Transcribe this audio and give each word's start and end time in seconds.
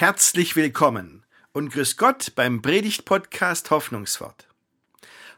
Herzlich 0.00 0.56
willkommen 0.56 1.24
und 1.52 1.72
grüß 1.74 1.98
Gott 1.98 2.32
beim 2.34 2.62
Predigt-Podcast 2.62 3.70
Hoffnungswort. 3.70 4.48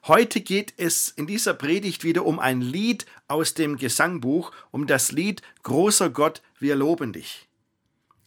Heute 0.06 0.40
geht 0.40 0.74
es 0.76 1.08
in 1.08 1.26
dieser 1.26 1.52
Predigt 1.52 2.04
wieder 2.04 2.24
um 2.24 2.38
ein 2.38 2.60
Lied 2.60 3.04
aus 3.26 3.54
dem 3.54 3.76
Gesangbuch, 3.76 4.52
um 4.70 4.86
das 4.86 5.10
Lied 5.10 5.42
Großer 5.64 6.10
Gott, 6.10 6.42
wir 6.60 6.76
loben 6.76 7.12
dich. 7.12 7.48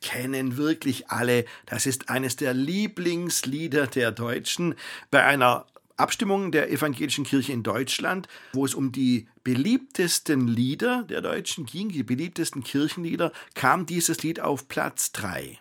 Kennen 0.02 0.58
wirklich 0.58 1.08
alle, 1.08 1.46
das 1.68 1.86
ist 1.86 2.10
eines 2.10 2.36
der 2.36 2.54
Lieblingslieder 2.54 3.88
der 3.88 4.12
Deutschen. 4.12 4.76
Bei 5.12 5.24
einer 5.24 5.66
Abstimmung 5.96 6.52
der 6.52 6.70
evangelischen 6.70 7.24
Kirche 7.24 7.54
in 7.54 7.64
Deutschland, 7.64 8.28
wo 8.52 8.66
es 8.66 8.76
um 8.76 8.92
die 8.92 9.30
beliebtesten 9.46 10.50
Lieder 10.50 11.04
der 11.04 11.22
Deutschen 11.22 11.66
ging, 11.66 11.88
die 11.88 12.04
beliebtesten 12.04 12.62
Kirchenlieder, 12.62 13.32
kam 13.54 13.86
dieses 13.86 14.22
Lied 14.22 14.42
auf 14.42 14.68
Platz 14.68 15.14
3. 15.14 15.60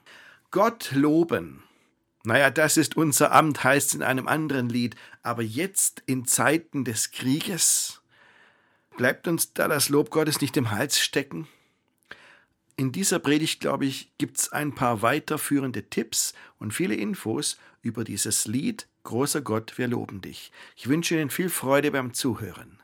Gott 0.55 0.93
loben. 0.93 1.65
Naja, 2.23 2.49
das 2.49 2.77
ist 2.77 2.97
unser 2.97 3.33
Amt, 3.33 3.65
heißt 3.65 3.89
es 3.89 3.95
in 3.97 4.05
einem 4.05 4.29
anderen 4.29 4.69
Lied. 4.69 4.95
Aber 5.25 5.43
jetzt 5.43 6.05
in 6.07 6.27
Zeiten 6.27 6.85
des 6.85 7.11
Krieges, 7.11 8.03
bleibt 8.97 9.27
uns 9.27 9.53
da 9.53 9.67
das 9.67 9.89
Lob 9.89 10.11
Gottes 10.11 10.41
nicht 10.41 10.57
im 10.57 10.71
Hals 10.71 11.01
stecken? 11.01 11.49
In 12.77 12.93
dieser 12.93 13.19
Predigt, 13.19 13.59
glaube 13.59 13.87
ich, 13.87 14.13
gibt 14.17 14.39
es 14.39 14.53
ein 14.53 14.77
paar 14.77 15.03
weiterführende 15.03 15.91
Tipps 15.91 16.35
und 16.61 16.73
viele 16.73 16.95
Infos 16.95 17.59
über 17.83 18.05
dieses 18.05 18.47
Lied 18.47 18.87
Großer 19.03 19.43
Gott, 19.43 19.77
wir 19.77 19.89
loben 19.89 20.21
dich. 20.21 20.53
Ich 20.77 20.89
wünsche 20.89 21.17
Ihnen 21.17 21.31
viel 21.31 21.49
Freude 21.49 21.91
beim 21.91 22.15
Zuhören. 22.15 22.79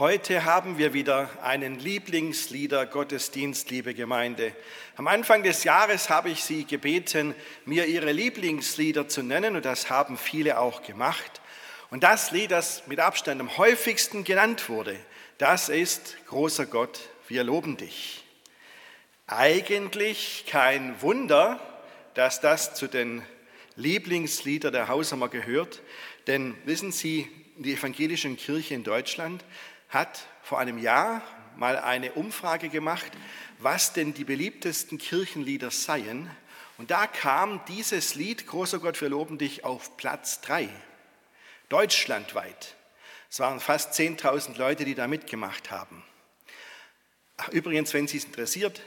Heute 0.00 0.46
haben 0.46 0.78
wir 0.78 0.94
wieder 0.94 1.28
einen 1.42 1.78
Lieblingslieder 1.78 2.86
Gottesdienst, 2.86 3.68
liebe 3.68 3.92
Gemeinde. 3.92 4.56
Am 4.96 5.06
Anfang 5.06 5.42
des 5.42 5.62
Jahres 5.62 6.08
habe 6.08 6.30
ich 6.30 6.42
Sie 6.42 6.64
gebeten, 6.64 7.34
mir 7.66 7.84
Ihre 7.84 8.10
Lieblingslieder 8.10 9.08
zu 9.08 9.22
nennen 9.22 9.56
und 9.56 9.66
das 9.66 9.90
haben 9.90 10.16
viele 10.16 10.58
auch 10.58 10.82
gemacht. 10.82 11.42
Und 11.90 12.02
das 12.02 12.30
Lied, 12.30 12.50
das 12.50 12.86
mit 12.86 12.98
Abstand 12.98 13.42
am 13.42 13.58
häufigsten 13.58 14.24
genannt 14.24 14.70
wurde, 14.70 14.96
das 15.36 15.68
ist 15.68 16.16
Großer 16.28 16.64
Gott, 16.64 16.98
wir 17.28 17.44
loben 17.44 17.76
dich. 17.76 18.24
Eigentlich 19.26 20.46
kein 20.48 21.02
Wunder, 21.02 21.60
dass 22.14 22.40
das 22.40 22.72
zu 22.72 22.86
den 22.86 23.20
Lieblingslieder 23.76 24.70
der 24.70 24.88
Hausamer 24.88 25.28
gehört, 25.28 25.82
denn 26.26 26.54
wissen 26.64 26.90
Sie, 26.90 27.28
die 27.56 27.74
evangelischen 27.74 28.38
Kirche 28.38 28.74
in 28.74 28.84
Deutschland 28.84 29.44
hat 29.90 30.26
vor 30.42 30.58
einem 30.58 30.78
Jahr 30.78 31.22
mal 31.56 31.78
eine 31.78 32.12
Umfrage 32.12 32.68
gemacht, 32.68 33.10
was 33.58 33.92
denn 33.92 34.14
die 34.14 34.24
beliebtesten 34.24 34.98
Kirchenlieder 34.98 35.70
seien. 35.70 36.30
Und 36.78 36.90
da 36.90 37.06
kam 37.06 37.60
dieses 37.66 38.14
Lied, 38.14 38.46
Großer 38.46 38.78
Gott, 38.78 39.00
wir 39.00 39.10
loben 39.10 39.36
dich, 39.36 39.64
auf 39.64 39.96
Platz 39.96 40.40
3, 40.40 40.68
deutschlandweit. 41.68 42.74
Es 43.28 43.38
waren 43.40 43.60
fast 43.60 43.92
10.000 43.92 44.56
Leute, 44.56 44.84
die 44.84 44.94
da 44.94 45.06
mitgemacht 45.06 45.70
haben. 45.70 46.02
Übrigens, 47.52 47.92
wenn 47.92 48.08
Sie 48.08 48.16
es 48.16 48.24
interessiert, 48.24 48.80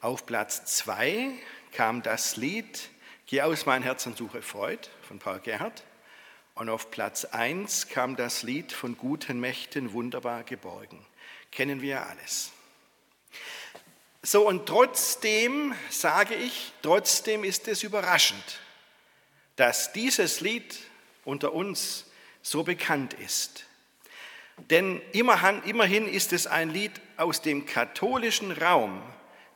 auf 0.00 0.26
Platz 0.26 0.64
2 0.76 1.32
kam 1.72 2.02
das 2.02 2.36
Lied 2.36 2.90
Geh 3.26 3.40
aus 3.40 3.64
mein 3.64 3.82
Herz 3.82 4.04
und 4.04 4.18
suche 4.18 4.42
Freud 4.42 4.86
von 5.08 5.18
Paul 5.18 5.40
Gerhardt. 5.40 5.82
Und 6.54 6.68
auf 6.68 6.90
Platz 6.90 7.24
1 7.24 7.88
kam 7.88 8.14
das 8.14 8.44
Lied 8.44 8.72
von 8.72 8.96
guten 8.96 9.40
Mächten 9.40 9.92
wunderbar 9.92 10.44
geborgen. 10.44 11.04
Kennen 11.50 11.82
wir 11.82 12.06
alles. 12.06 12.52
So, 14.22 14.46
und 14.46 14.66
trotzdem 14.66 15.74
sage 15.90 16.34
ich, 16.34 16.72
trotzdem 16.80 17.44
ist 17.44 17.66
es 17.68 17.82
überraschend, 17.82 18.60
dass 19.56 19.92
dieses 19.92 20.40
Lied 20.40 20.78
unter 21.24 21.52
uns 21.52 22.06
so 22.40 22.62
bekannt 22.62 23.14
ist. 23.14 23.66
Denn 24.70 25.02
immerhin 25.12 26.06
ist 26.06 26.32
es 26.32 26.46
ein 26.46 26.70
Lied 26.70 26.92
aus 27.16 27.42
dem 27.42 27.66
katholischen 27.66 28.52
Raum. 28.52 29.02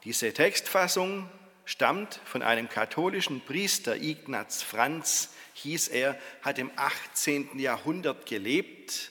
Diese 0.05 0.33
Textfassung 0.33 1.31
stammt 1.69 2.19
von 2.25 2.41
einem 2.41 2.71
katholischen 2.71 3.43
Priester, 3.43 3.95
Ignaz 3.95 4.62
Franz, 4.62 5.34
hieß 5.53 5.89
er, 5.89 6.19
hat 6.41 6.59
im 6.59 6.71
18. 6.77 7.59
Jahrhundert 7.59 8.25
gelebt 8.25 9.11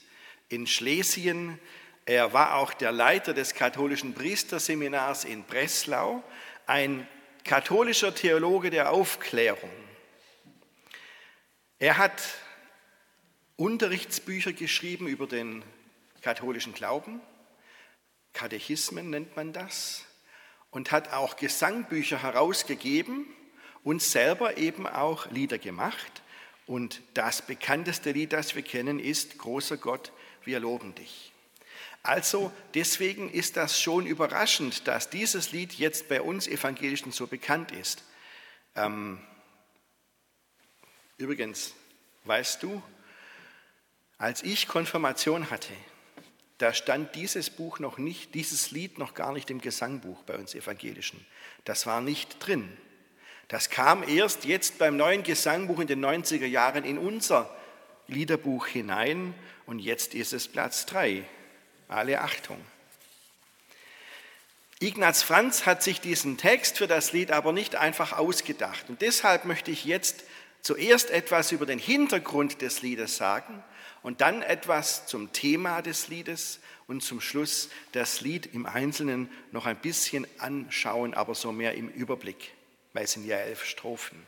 in 0.50 0.66
Schlesien. 0.66 1.60
Er 2.08 2.34
war 2.34 2.56
auch 2.56 2.74
der 2.74 2.92
Leiter 2.92 3.36
des 3.36 3.54
katholischen 3.54 4.16
Priesterseminars 4.16 5.24
in 5.24 5.44
Breslau, 5.44 6.24
ein 6.66 7.08
katholischer 7.44 8.16
Theologe 8.16 8.72
der 8.72 8.92
Aufklärung. 8.92 9.70
Er 11.78 12.00
hat 12.00 12.24
Unterrichtsbücher 13.56 14.52
geschrieben 14.52 15.06
über 15.06 15.28
den 15.28 15.64
katholischen 16.24 16.74
Glauben, 16.74 17.22
Katechismen 18.34 19.12
nennt 19.12 19.36
man 19.36 19.54
das, 19.54 20.07
und 20.78 20.92
hat 20.92 21.12
auch 21.12 21.38
Gesangbücher 21.38 22.22
herausgegeben 22.22 23.26
und 23.84 24.00
selber 24.00 24.58
eben 24.58 24.86
auch 24.86 25.26
Lieder 25.32 25.58
gemacht. 25.58 26.22
Und 26.68 27.02
das 27.16 27.42
bekannteste 27.42 28.12
Lied, 28.12 28.32
das 28.32 28.54
wir 28.54 28.62
kennen, 28.62 29.00
ist 29.00 29.40
Großer 29.40 29.78
Gott, 29.78 30.12
wir 30.46 30.60
loben 30.60 30.94
dich. 30.94 31.32
Also 32.04 32.52
deswegen 32.76 33.28
ist 33.32 33.58
das 33.58 33.82
schon 33.82 34.06
überraschend, 34.06 34.88
dass 34.88 35.10
dieses 35.10 35.52
Lied 35.52 35.74
jetzt 35.74 36.10
bei 36.10 36.22
uns 36.22 36.48
Evangelischen 36.48 37.12
so 37.12 37.26
bekannt 37.26 37.72
ist. 37.72 38.04
Ähm, 38.76 39.18
übrigens, 41.18 41.74
weißt 42.26 42.62
du, 42.62 42.84
als 44.20 44.44
ich 44.44 44.68
Konfirmation 44.68 45.50
hatte, 45.50 45.74
da 46.58 46.74
stand 46.74 47.16
dieses 47.16 47.50
Buch 47.50 47.80
noch 47.80 47.98
nicht, 47.98 48.34
dieses 48.34 48.72
Lied 48.72 48.98
noch 48.98 49.14
gar 49.14 49.32
nicht 49.32 49.50
im 49.52 49.62
Gesangbuch 49.62 50.24
bei 50.24 50.36
uns 50.36 50.56
Evangelischen. 50.56 51.24
Das 51.66 51.86
war 51.86 52.02
nicht 52.02 52.38
drin. 52.40 52.76
Das 53.48 53.70
kam 53.70 54.04
erst 54.08 54.46
jetzt 54.46 54.78
beim 54.78 54.98
neuen 54.98 55.24
Gesangbuch 55.24 55.80
in 55.80 55.88
den 55.88 56.04
90er 56.04 56.48
Jahren 56.48 56.84
in 56.84 56.98
unser 56.98 57.56
Liederbuch 58.08 58.68
hinein 58.68 59.34
und 59.66 59.80
jetzt 59.80 60.16
ist 60.16 60.34
es 60.34 60.48
Platz 60.48 60.86
3. 60.88 61.24
Alle 61.88 62.22
Achtung. 62.22 62.60
Ignaz 64.80 65.24
Franz 65.24 65.66
hat 65.66 65.82
sich 65.82 66.02
diesen 66.02 66.38
Text 66.38 66.78
für 66.78 66.88
das 66.88 67.12
Lied 67.12 67.32
aber 67.32 67.52
nicht 67.52 67.76
einfach 67.76 68.14
ausgedacht. 68.14 68.90
Und 68.90 69.02
deshalb 69.02 69.46
möchte 69.46 69.72
ich 69.72 69.86
jetzt 69.86 70.24
zuerst 70.62 71.10
etwas 71.10 71.52
über 71.52 71.66
den 71.66 71.80
Hintergrund 71.80 72.62
des 72.62 72.82
Liedes 72.82 73.18
sagen 73.18 73.64
und 74.04 74.22
dann 74.22 74.42
etwas 74.42 75.08
zum 75.08 75.34
Thema 75.34 75.82
des 75.82 76.08
Liedes 76.08 76.60
und 76.88 77.02
zum 77.02 77.22
Schluss 77.22 77.70
das 77.92 78.22
Lied 78.22 78.54
im 78.54 78.66
Einzelnen 78.66 79.30
noch 79.52 79.66
ein 79.66 79.78
bisschen 79.78 80.28
anschauen, 80.38 81.14
aber 81.14 81.36
so 81.36 81.52
mehr 81.52 81.76
im 81.76 81.90
Überblick 81.90 82.54
weil 82.98 83.04
es 83.04 83.12
sind 83.12 83.28
ja 83.28 83.38
elf 83.38 83.64
Strophen. 83.64 84.26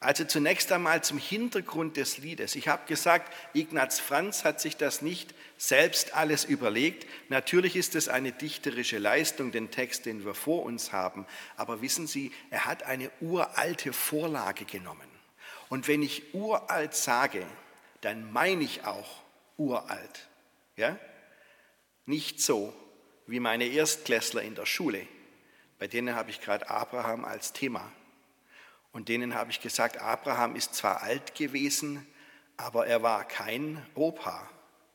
Also 0.00 0.26
zunächst 0.26 0.70
einmal 0.70 1.02
zum 1.02 1.16
Hintergrund 1.16 1.96
des 1.96 2.18
Liedes. 2.18 2.54
Ich 2.54 2.68
habe 2.68 2.86
gesagt, 2.86 3.32
Ignaz 3.54 3.98
Franz 3.98 4.44
hat 4.44 4.60
sich 4.60 4.76
das 4.76 5.00
nicht 5.00 5.34
selbst 5.56 6.14
alles 6.14 6.44
überlegt. 6.44 7.06
Natürlich 7.30 7.74
ist 7.74 7.94
es 7.94 8.10
eine 8.10 8.32
dichterische 8.32 8.98
Leistung, 8.98 9.50
den 9.50 9.70
Text, 9.70 10.04
den 10.04 10.26
wir 10.26 10.34
vor 10.34 10.64
uns 10.64 10.92
haben. 10.92 11.24
Aber 11.56 11.80
wissen 11.80 12.06
Sie, 12.06 12.32
er 12.50 12.66
hat 12.66 12.82
eine 12.82 13.10
uralte 13.22 13.94
Vorlage 13.94 14.66
genommen. 14.66 15.15
Und 15.68 15.88
wenn 15.88 16.02
ich 16.02 16.34
uralt 16.34 16.94
sage, 16.94 17.44
dann 18.00 18.32
meine 18.32 18.64
ich 18.64 18.84
auch 18.84 19.22
uralt. 19.56 20.28
Ja? 20.76 20.98
Nicht 22.04 22.40
so 22.40 22.72
wie 23.26 23.40
meine 23.40 23.66
Erstklässler 23.66 24.42
in 24.42 24.54
der 24.54 24.66
Schule 24.66 25.06
bei 25.78 25.86
denen 25.86 26.14
habe 26.14 26.30
ich 26.30 26.40
gerade 26.40 26.68
Abraham 26.70 27.24
als 27.24 27.52
Thema. 27.52 27.92
Und 28.92 29.08
denen 29.08 29.34
habe 29.34 29.50
ich 29.50 29.60
gesagt, 29.60 29.98
Abraham 30.00 30.56
ist 30.56 30.74
zwar 30.74 31.02
alt 31.02 31.34
gewesen, 31.34 32.06
aber 32.56 32.86
er 32.86 33.02
war 33.02 33.24
kein 33.24 33.84
Opa. 33.94 34.48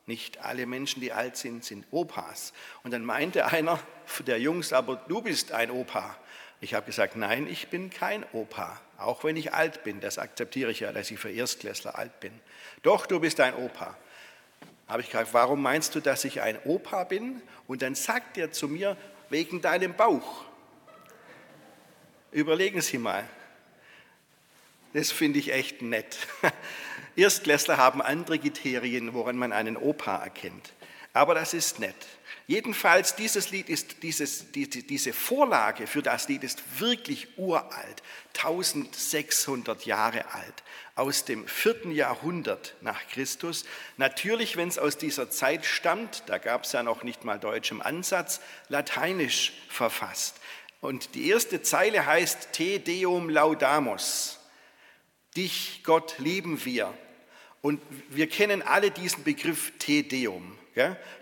Nicht 0.07 0.39
alle 0.39 0.65
Menschen, 0.65 0.99
die 0.99 1.13
alt 1.13 1.37
sind, 1.37 1.63
sind 1.63 1.85
Opas. 1.91 2.53
Und 2.83 2.91
dann 2.91 3.05
meinte 3.05 3.45
einer 3.51 3.79
der 4.25 4.39
Jungs, 4.39 4.73
aber 4.73 4.95
du 5.07 5.21
bist 5.21 5.51
ein 5.51 5.69
Opa. 5.69 6.17
Ich 6.63 6.75
habe 6.75 6.85
gesagt, 6.85 7.15
nein, 7.15 7.47
ich 7.47 7.69
bin 7.69 7.89
kein 7.89 8.23
Opa, 8.33 8.79
auch 8.99 9.23
wenn 9.23 9.35
ich 9.35 9.51
alt 9.51 9.83
bin. 9.83 9.99
Das 9.99 10.19
akzeptiere 10.19 10.69
ich 10.69 10.81
ja, 10.81 10.93
dass 10.93 11.09
ich 11.09 11.19
für 11.19 11.31
Erstklässler 11.31 11.97
alt 11.97 12.19
bin. 12.19 12.31
Doch, 12.83 13.07
du 13.07 13.19
bist 13.19 13.39
ein 13.39 13.55
Opa. 13.55 13.97
Habe 14.87 15.01
ich 15.01 15.07
gefragt, 15.07 15.29
warum 15.31 15.61
meinst 15.61 15.95
du, 15.95 15.99
dass 16.01 16.23
ich 16.23 16.41
ein 16.41 16.59
Opa 16.65 17.05
bin? 17.05 17.41
Und 17.67 17.81
dann 17.81 17.95
sagt 17.95 18.37
er 18.37 18.51
zu 18.51 18.67
mir, 18.67 18.95
wegen 19.29 19.61
deinem 19.61 19.95
Bauch. 19.95 20.45
Überlegen 22.31 22.81
Sie 22.81 22.99
mal. 22.99 23.27
Das 24.93 25.11
finde 25.11 25.39
ich 25.39 25.51
echt 25.51 25.81
nett. 25.81 26.27
Erstklässler 27.15 27.77
haben 27.77 28.03
andere 28.03 28.37
Kriterien, 28.37 29.15
woran 29.15 29.35
man 29.35 29.51
einen 29.51 29.77
Opa 29.77 30.17
erkennt. 30.17 30.73
Aber 31.13 31.35
das 31.35 31.53
ist 31.53 31.79
nett. 31.79 31.95
Jedenfalls, 32.47 33.15
dieses 33.15 33.51
Lied 33.51 33.69
ist, 33.69 34.03
dieses, 34.03 34.51
die, 34.51 34.67
diese 34.67 35.13
Vorlage 35.13 35.87
für 35.87 36.01
das 36.01 36.27
Lied 36.27 36.43
ist 36.43 36.61
wirklich 36.79 37.37
uralt, 37.37 38.03
1600 38.35 39.85
Jahre 39.85 40.25
alt, 40.33 40.63
aus 40.95 41.23
dem 41.23 41.47
vierten 41.47 41.91
Jahrhundert 41.91 42.75
nach 42.81 43.07
Christus. 43.07 43.63
Natürlich, 43.97 44.57
wenn 44.57 44.67
es 44.67 44.79
aus 44.79 44.97
dieser 44.97 45.29
Zeit 45.29 45.65
stammt, 45.65 46.23
da 46.27 46.39
gab 46.39 46.63
es 46.63 46.71
ja 46.71 46.83
noch 46.83 47.03
nicht 47.03 47.23
mal 47.23 47.39
Deutsch 47.39 47.71
im 47.71 47.81
Ansatz, 47.81 48.41
lateinisch 48.67 49.53
verfasst. 49.69 50.35
Und 50.81 51.15
die 51.15 51.29
erste 51.29 51.61
Zeile 51.61 52.05
heißt 52.05 52.53
Te 52.53 52.79
Deum 52.79 53.29
Laudamus. 53.29 54.39
Dich, 55.37 55.83
Gott, 55.83 56.15
lieben 56.17 56.65
wir. 56.65 56.93
Und 57.61 57.81
wir 58.09 58.27
kennen 58.27 58.61
alle 58.61 58.91
diesen 58.91 59.23
Begriff 59.23 59.71
Te 59.77 60.03
Deum. 60.03 60.57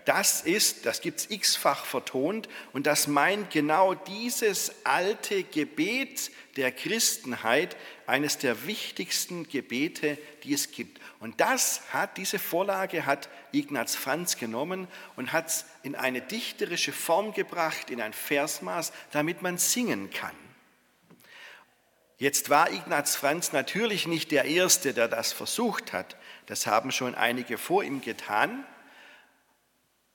Das 0.04 0.42
ist, 0.42 0.86
das 0.86 1.00
gibt 1.00 1.18
es 1.18 1.30
x-fach 1.30 1.84
vertont 1.84 2.48
und 2.72 2.86
das 2.86 3.08
meint 3.08 3.50
genau 3.50 3.94
dieses 3.94 4.72
alte 4.84 5.42
Gebet 5.42 6.30
der 6.56 6.70
Christenheit, 6.70 7.76
eines 8.06 8.38
der 8.38 8.66
wichtigsten 8.66 9.48
Gebete, 9.48 10.18
die 10.44 10.52
es 10.52 10.70
gibt. 10.70 11.00
Und 11.18 11.40
das 11.40 11.82
hat, 11.92 12.16
diese 12.16 12.38
Vorlage 12.38 13.06
hat 13.06 13.28
Ignaz 13.52 13.94
Franz 13.94 14.36
genommen 14.36 14.88
und 15.16 15.32
hat 15.32 15.48
es 15.48 15.64
in 15.82 15.94
eine 15.94 16.20
dichterische 16.20 16.92
Form 16.92 17.32
gebracht, 17.32 17.90
in 17.90 18.00
ein 18.00 18.12
Versmaß, 18.12 18.92
damit 19.12 19.42
man 19.42 19.58
singen 19.58 20.10
kann. 20.10 20.34
Jetzt 22.18 22.50
war 22.50 22.70
Ignaz 22.70 23.16
Franz 23.16 23.52
natürlich 23.52 24.06
nicht 24.06 24.30
der 24.30 24.44
Erste, 24.44 24.92
der 24.92 25.08
das 25.08 25.32
versucht 25.32 25.92
hat. 25.92 26.16
Das 26.46 26.66
haben 26.66 26.92
schon 26.92 27.14
einige 27.14 27.58
vor 27.58 27.82
ihm 27.82 28.00
getan. 28.00 28.64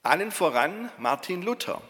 Allen 0.05 0.29
voran 0.29 0.91
Martin 0.99 1.41
Luther. 1.41 1.81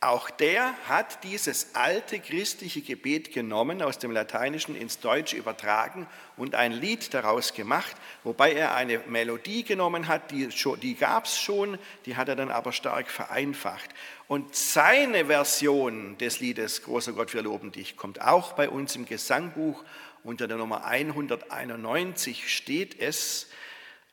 Auch 0.00 0.30
der 0.30 0.74
hat 0.88 1.22
dieses 1.22 1.76
alte 1.76 2.18
christliche 2.18 2.80
Gebet 2.80 3.32
genommen, 3.32 3.82
aus 3.82 4.00
dem 4.00 4.10
Lateinischen 4.10 4.74
ins 4.74 4.98
Deutsche 4.98 5.36
übertragen 5.36 6.08
und 6.36 6.56
ein 6.56 6.72
Lied 6.72 7.14
daraus 7.14 7.54
gemacht, 7.54 7.94
wobei 8.24 8.52
er 8.52 8.74
eine 8.74 8.98
Melodie 9.06 9.62
genommen 9.62 10.08
hat, 10.08 10.32
die, 10.32 10.48
die 10.82 10.94
gab 10.96 11.26
es 11.26 11.38
schon, 11.38 11.78
die 12.04 12.16
hat 12.16 12.28
er 12.28 12.34
dann 12.34 12.50
aber 12.50 12.72
stark 12.72 13.08
vereinfacht. 13.08 13.90
Und 14.26 14.56
seine 14.56 15.26
Version 15.26 16.18
des 16.18 16.40
Liedes 16.40 16.82
Großer 16.82 17.12
Gott, 17.12 17.32
wir 17.32 17.42
loben 17.42 17.70
dich, 17.70 17.96
kommt 17.96 18.20
auch 18.20 18.54
bei 18.54 18.68
uns 18.68 18.96
im 18.96 19.06
Gesangbuch. 19.06 19.84
Unter 20.24 20.48
der 20.48 20.56
Nummer 20.56 20.84
191 20.84 22.52
steht 22.52 23.00
es, 23.00 23.46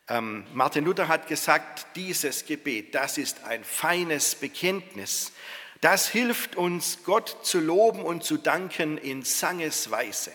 ähm, 0.09 0.45
Martin 0.53 0.85
Luther 0.85 1.07
hat 1.07 1.27
gesagt, 1.27 1.87
dieses 1.95 2.45
Gebet, 2.45 2.93
das 2.95 3.17
ist 3.17 3.43
ein 3.45 3.63
feines 3.63 4.35
Bekenntnis. 4.35 5.31
Das 5.81 6.07
hilft 6.07 6.55
uns, 6.55 6.99
Gott 7.03 7.45
zu 7.45 7.59
loben 7.59 8.03
und 8.03 8.23
zu 8.23 8.37
danken 8.37 8.97
in 8.97 9.23
Sangesweise. 9.23 10.31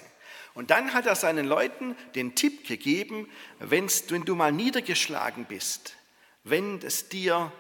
Und 0.55 0.71
dann 0.71 0.93
hat 0.93 1.07
er 1.07 1.15
seinen 1.15 1.47
Leuten 1.47 1.97
den 2.15 2.35
Tipp 2.35 2.67
gegeben, 2.67 3.29
wenn 3.61 3.89
du 4.25 4.35
mal 4.35 4.53
niedergeschlagen 4.53 5.45
bist, 5.45 5.97
wenn 6.45 6.81
es 6.83 7.09
dir, 7.09 7.53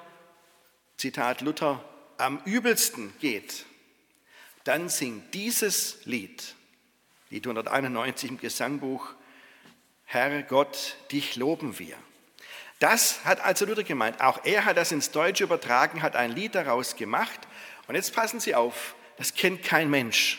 Zitat 0.96 1.42
Luther, 1.42 1.84
am 2.16 2.40
übelsten 2.44 3.12
geht, 3.20 3.66
dann 4.64 4.88
sing 4.88 5.22
dieses 5.32 6.04
Lied, 6.06 6.54
Lied 7.30 7.46
191 7.46 8.30
im 8.30 8.38
Gesangbuch, 8.38 9.14
Herr 10.10 10.42
Gott, 10.42 10.96
dich 11.12 11.36
loben 11.36 11.78
wir. 11.78 11.94
Das 12.78 13.26
hat 13.26 13.40
also 13.40 13.66
Luther 13.66 13.82
gemeint. 13.82 14.22
Auch 14.22 14.42
er 14.42 14.64
hat 14.64 14.78
das 14.78 14.90
ins 14.90 15.10
Deutsche 15.10 15.44
übertragen, 15.44 16.00
hat 16.00 16.16
ein 16.16 16.32
Lied 16.32 16.54
daraus 16.54 16.96
gemacht. 16.96 17.38
Und 17.88 17.94
jetzt 17.94 18.14
passen 18.14 18.40
Sie 18.40 18.54
auf, 18.54 18.94
das 19.18 19.34
kennt 19.34 19.62
kein 19.62 19.90
Mensch, 19.90 20.38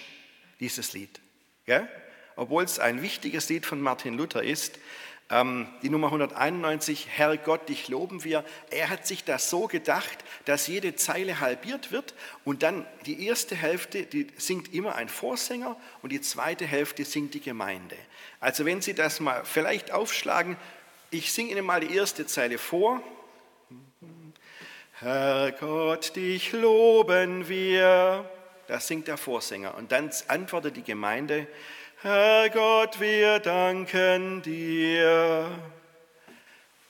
dieses 0.59 0.93
Lied. 0.93 1.21
Ja? 1.67 1.87
Obwohl 2.35 2.63
es 2.63 2.79
ein 2.79 3.03
wichtiges 3.03 3.47
Lied 3.49 3.63
von 3.63 3.79
Martin 3.79 4.15
Luther 4.15 4.41
ist. 4.41 4.79
Ähm, 5.31 5.67
die 5.83 5.89
Nummer 5.89 6.07
191, 6.07 7.07
Herr 7.11 7.37
Gott, 7.37 7.69
dich 7.69 7.87
loben 7.87 8.23
wir. 8.23 8.43
Er 8.71 8.89
hat 8.89 9.05
sich 9.05 9.23
das 9.23 9.49
so 9.49 9.67
gedacht, 9.67 10.17
dass 10.45 10.65
jede 10.65 10.95
Zeile 10.95 11.39
halbiert 11.39 11.91
wird 11.91 12.15
und 12.45 12.63
dann 12.63 12.85
die 13.05 13.27
erste 13.27 13.55
Hälfte, 13.55 14.03
die 14.03 14.27
singt 14.37 14.73
immer 14.73 14.95
ein 14.95 15.07
Vorsänger 15.07 15.75
und 16.01 16.11
die 16.11 16.21
zweite 16.21 16.65
Hälfte 16.65 17.05
singt 17.05 17.35
die 17.35 17.41
Gemeinde. 17.41 17.95
Also 18.39 18.65
wenn 18.65 18.81
Sie 18.81 18.95
das 18.95 19.19
mal 19.19 19.45
vielleicht 19.45 19.91
aufschlagen, 19.91 20.57
ich 21.11 21.31
singe 21.31 21.51
Ihnen 21.51 21.65
mal 21.65 21.81
die 21.81 21.95
erste 21.95 22.25
Zeile 22.25 22.57
vor. 22.57 23.01
Herr 24.93 25.51
Gott, 25.51 26.15
dich 26.15 26.51
loben 26.53 27.47
wir. 27.47 28.29
Das 28.67 28.87
singt 28.87 29.07
der 29.07 29.17
Vorsänger. 29.17 29.75
Und 29.75 29.91
dann 29.91 30.11
antwortet 30.27 30.75
die 30.75 30.83
Gemeinde, 30.83 31.47
Herr 32.01 32.49
Gott, 32.49 33.01
wir 33.01 33.39
danken 33.39 34.41
dir. 34.41 35.51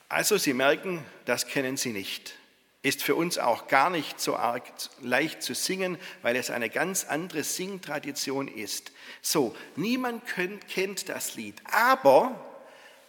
Also 0.08 0.38
Sie 0.38 0.54
merken, 0.54 1.04
das 1.26 1.48
kennen 1.48 1.78
Sie 1.78 1.90
nicht. 1.94 2.36
Ist 2.84 3.02
für 3.02 3.16
uns 3.16 3.40
auch 3.40 3.68
gar 3.68 3.90
nicht 3.90 4.20
so 4.20 4.36
arg 4.36 4.72
leicht 5.02 5.42
zu 5.42 5.56
singen, 5.56 5.98
weil 6.22 6.36
es 6.36 6.52
eine 6.52 6.70
ganz 6.70 7.06
andere 7.06 7.44
Singtradition 7.44 8.48
ist. 8.48 8.92
So, 9.24 9.56
niemand 9.76 10.22
kennt 10.68 11.10
das 11.10 11.34
Lied, 11.34 11.56
aber 11.64 12.40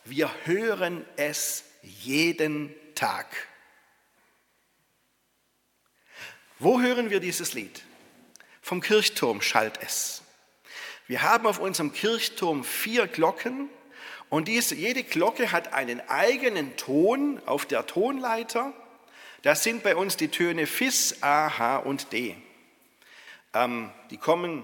wir 0.07 0.31
hören 0.47 1.05
es 1.17 1.65
jeden 1.83 2.75
Tag. 2.95 3.27
Wo 6.59 6.81
hören 6.81 7.11
wir 7.11 7.21
dieses 7.21 7.53
Lied? 7.53 7.83
Vom 8.63 8.81
Kirchturm 8.81 9.43
schallt 9.43 9.79
es. 9.83 10.23
Wir 11.11 11.23
haben 11.23 11.49
auf 11.49 11.59
unserem 11.59 11.93
Kirchturm 11.93 12.63
vier 12.63 13.09
Glocken 13.09 13.69
und 14.29 14.47
diese, 14.47 14.77
jede 14.77 15.03
Glocke 15.03 15.51
hat 15.51 15.73
einen 15.73 16.01
eigenen 16.09 16.77
Ton 16.77 17.43
auf 17.47 17.67
der 17.67 17.85
Tonleiter. 17.85 18.73
Das 19.43 19.65
sind 19.65 19.83
bei 19.83 19.97
uns 19.97 20.17
die 20.17 20.29
Töne 20.29 20.69
Fis, 20.69 21.21
A, 21.21 21.59
H 21.59 21.79
und 21.79 22.13
D. 22.13 22.37
Ähm, 23.55 23.91
die 24.11 24.19
kommen 24.19 24.63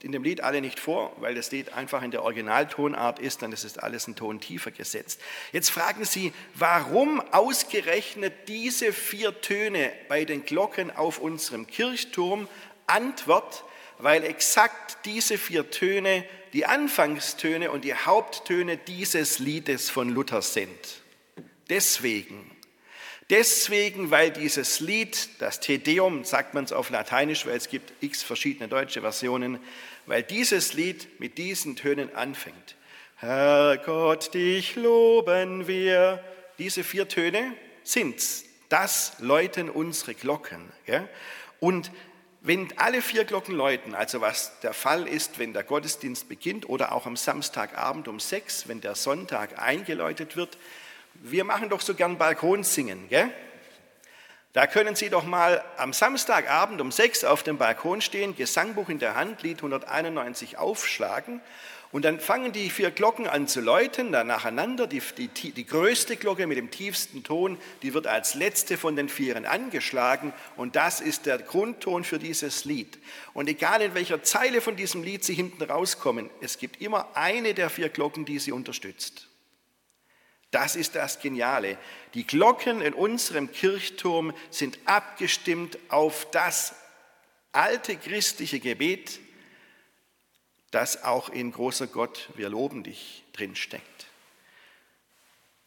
in 0.00 0.12
dem 0.12 0.22
Lied 0.24 0.40
alle 0.40 0.62
nicht 0.62 0.80
vor, 0.80 1.14
weil 1.20 1.34
das 1.34 1.50
Lied 1.50 1.74
einfach 1.74 2.02
in 2.02 2.10
der 2.10 2.22
Originaltonart 2.22 3.18
ist, 3.18 3.42
ist 3.42 3.64
es 3.64 3.76
alles 3.76 4.06
einen 4.06 4.16
Ton 4.16 4.40
tiefer 4.40 4.70
gesetzt. 4.70 5.20
Jetzt 5.52 5.70
fragen 5.70 6.06
Sie, 6.06 6.32
warum 6.54 7.20
ausgerechnet 7.32 8.48
diese 8.48 8.94
vier 8.94 9.42
Töne 9.42 9.92
bei 10.08 10.24
den 10.24 10.46
Glocken 10.46 10.90
auf 10.90 11.18
unserem 11.18 11.66
Kirchturm? 11.66 12.48
Antwort, 12.86 13.64
weil 14.02 14.24
exakt 14.24 14.98
diese 15.04 15.38
vier 15.38 15.70
Töne 15.70 16.24
die 16.52 16.66
Anfangstöne 16.66 17.70
und 17.70 17.84
die 17.84 17.94
Haupttöne 17.94 18.76
dieses 18.76 19.38
Liedes 19.38 19.90
von 19.90 20.10
Luther 20.10 20.42
sind. 20.42 21.02
Deswegen. 21.70 22.50
Deswegen, 23.30 24.10
weil 24.10 24.30
dieses 24.30 24.80
Lied, 24.80 25.28
das 25.38 25.60
Te 25.60 25.78
Deum, 25.78 26.24
sagt 26.24 26.52
man 26.52 26.64
es 26.64 26.72
auf 26.72 26.90
Lateinisch, 26.90 27.46
weil 27.46 27.56
es 27.56 27.68
gibt 27.68 27.92
x 28.02 28.22
verschiedene 28.22 28.68
deutsche 28.68 29.00
Versionen, 29.00 29.58
weil 30.04 30.22
dieses 30.22 30.74
Lied 30.74 31.20
mit 31.20 31.38
diesen 31.38 31.76
Tönen 31.76 32.14
anfängt. 32.14 32.76
Herr 33.16 33.78
Gott, 33.78 34.34
dich 34.34 34.74
loben 34.74 35.68
wir. 35.68 36.22
Diese 36.58 36.82
vier 36.84 37.08
Töne 37.08 37.54
sind's. 37.84 38.44
Das 38.68 39.14
läuten 39.20 39.70
unsere 39.70 40.14
Glocken. 40.14 40.70
Und 41.60 41.92
wenn 42.44 42.76
alle 42.76 43.02
vier 43.02 43.24
Glocken 43.24 43.54
läuten, 43.54 43.94
also 43.94 44.20
was 44.20 44.58
der 44.60 44.74
Fall 44.74 45.06
ist, 45.06 45.38
wenn 45.38 45.52
der 45.52 45.62
Gottesdienst 45.62 46.28
beginnt 46.28 46.68
oder 46.68 46.92
auch 46.92 47.06
am 47.06 47.16
Samstagabend 47.16 48.08
um 48.08 48.18
sechs, 48.18 48.66
wenn 48.66 48.80
der 48.80 48.96
Sonntag 48.96 49.60
eingeläutet 49.62 50.36
wird, 50.36 50.58
wir 51.14 51.44
machen 51.44 51.68
doch 51.68 51.80
so 51.80 51.94
gern 51.94 52.18
Balkonsingen, 52.18 53.08
gell? 53.08 53.30
Da 54.54 54.66
können 54.66 54.96
Sie 54.96 55.08
doch 55.08 55.24
mal 55.24 55.64
am 55.78 55.94
Samstagabend 55.94 56.80
um 56.80 56.92
sechs 56.92 57.24
auf 57.24 57.42
dem 57.42 57.56
Balkon 57.56 58.02
stehen, 58.02 58.36
Gesangbuch 58.36 58.90
in 58.90 58.98
der 58.98 59.14
Hand, 59.14 59.42
Lied 59.42 59.58
191 59.58 60.58
aufschlagen 60.58 61.40
und 61.92 62.06
dann 62.06 62.20
fangen 62.20 62.52
die 62.52 62.70
vier 62.70 62.90
Glocken 62.90 63.26
an 63.26 63.46
zu 63.46 63.60
läuten, 63.60 64.12
dann 64.12 64.28
nacheinander. 64.28 64.86
Die, 64.86 65.00
die, 65.00 65.52
die 65.52 65.66
größte 65.66 66.16
Glocke 66.16 66.46
mit 66.46 66.56
dem 66.56 66.70
tiefsten 66.70 67.22
Ton, 67.22 67.58
die 67.82 67.92
wird 67.92 68.06
als 68.06 68.34
letzte 68.34 68.78
von 68.78 68.96
den 68.96 69.10
Vieren 69.10 69.44
angeschlagen. 69.44 70.32
Und 70.56 70.74
das 70.74 71.02
ist 71.02 71.26
der 71.26 71.36
Grundton 71.36 72.02
für 72.02 72.18
dieses 72.18 72.64
Lied. 72.64 72.98
Und 73.34 73.46
egal 73.46 73.82
in 73.82 73.94
welcher 73.94 74.22
Zeile 74.22 74.62
von 74.62 74.74
diesem 74.74 75.02
Lied 75.02 75.22
Sie 75.22 75.34
hinten 75.34 75.62
rauskommen, 75.62 76.30
es 76.40 76.56
gibt 76.56 76.80
immer 76.80 77.14
eine 77.14 77.52
der 77.52 77.68
vier 77.68 77.90
Glocken, 77.90 78.24
die 78.24 78.38
Sie 78.38 78.52
unterstützt. 78.52 79.28
Das 80.50 80.76
ist 80.76 80.94
das 80.94 81.20
Geniale. 81.20 81.76
Die 82.14 82.26
Glocken 82.26 82.80
in 82.80 82.94
unserem 82.94 83.52
Kirchturm 83.52 84.32
sind 84.48 84.78
abgestimmt 84.86 85.78
auf 85.90 86.26
das 86.30 86.74
alte 87.52 87.96
christliche 87.96 88.60
Gebet, 88.60 89.20
das 90.72 91.04
auch 91.04 91.28
in 91.28 91.52
großer 91.52 91.86
Gott, 91.86 92.30
wir 92.34 92.48
loben 92.48 92.82
dich 92.82 93.22
drin 93.32 93.54
steckt. 93.54 94.08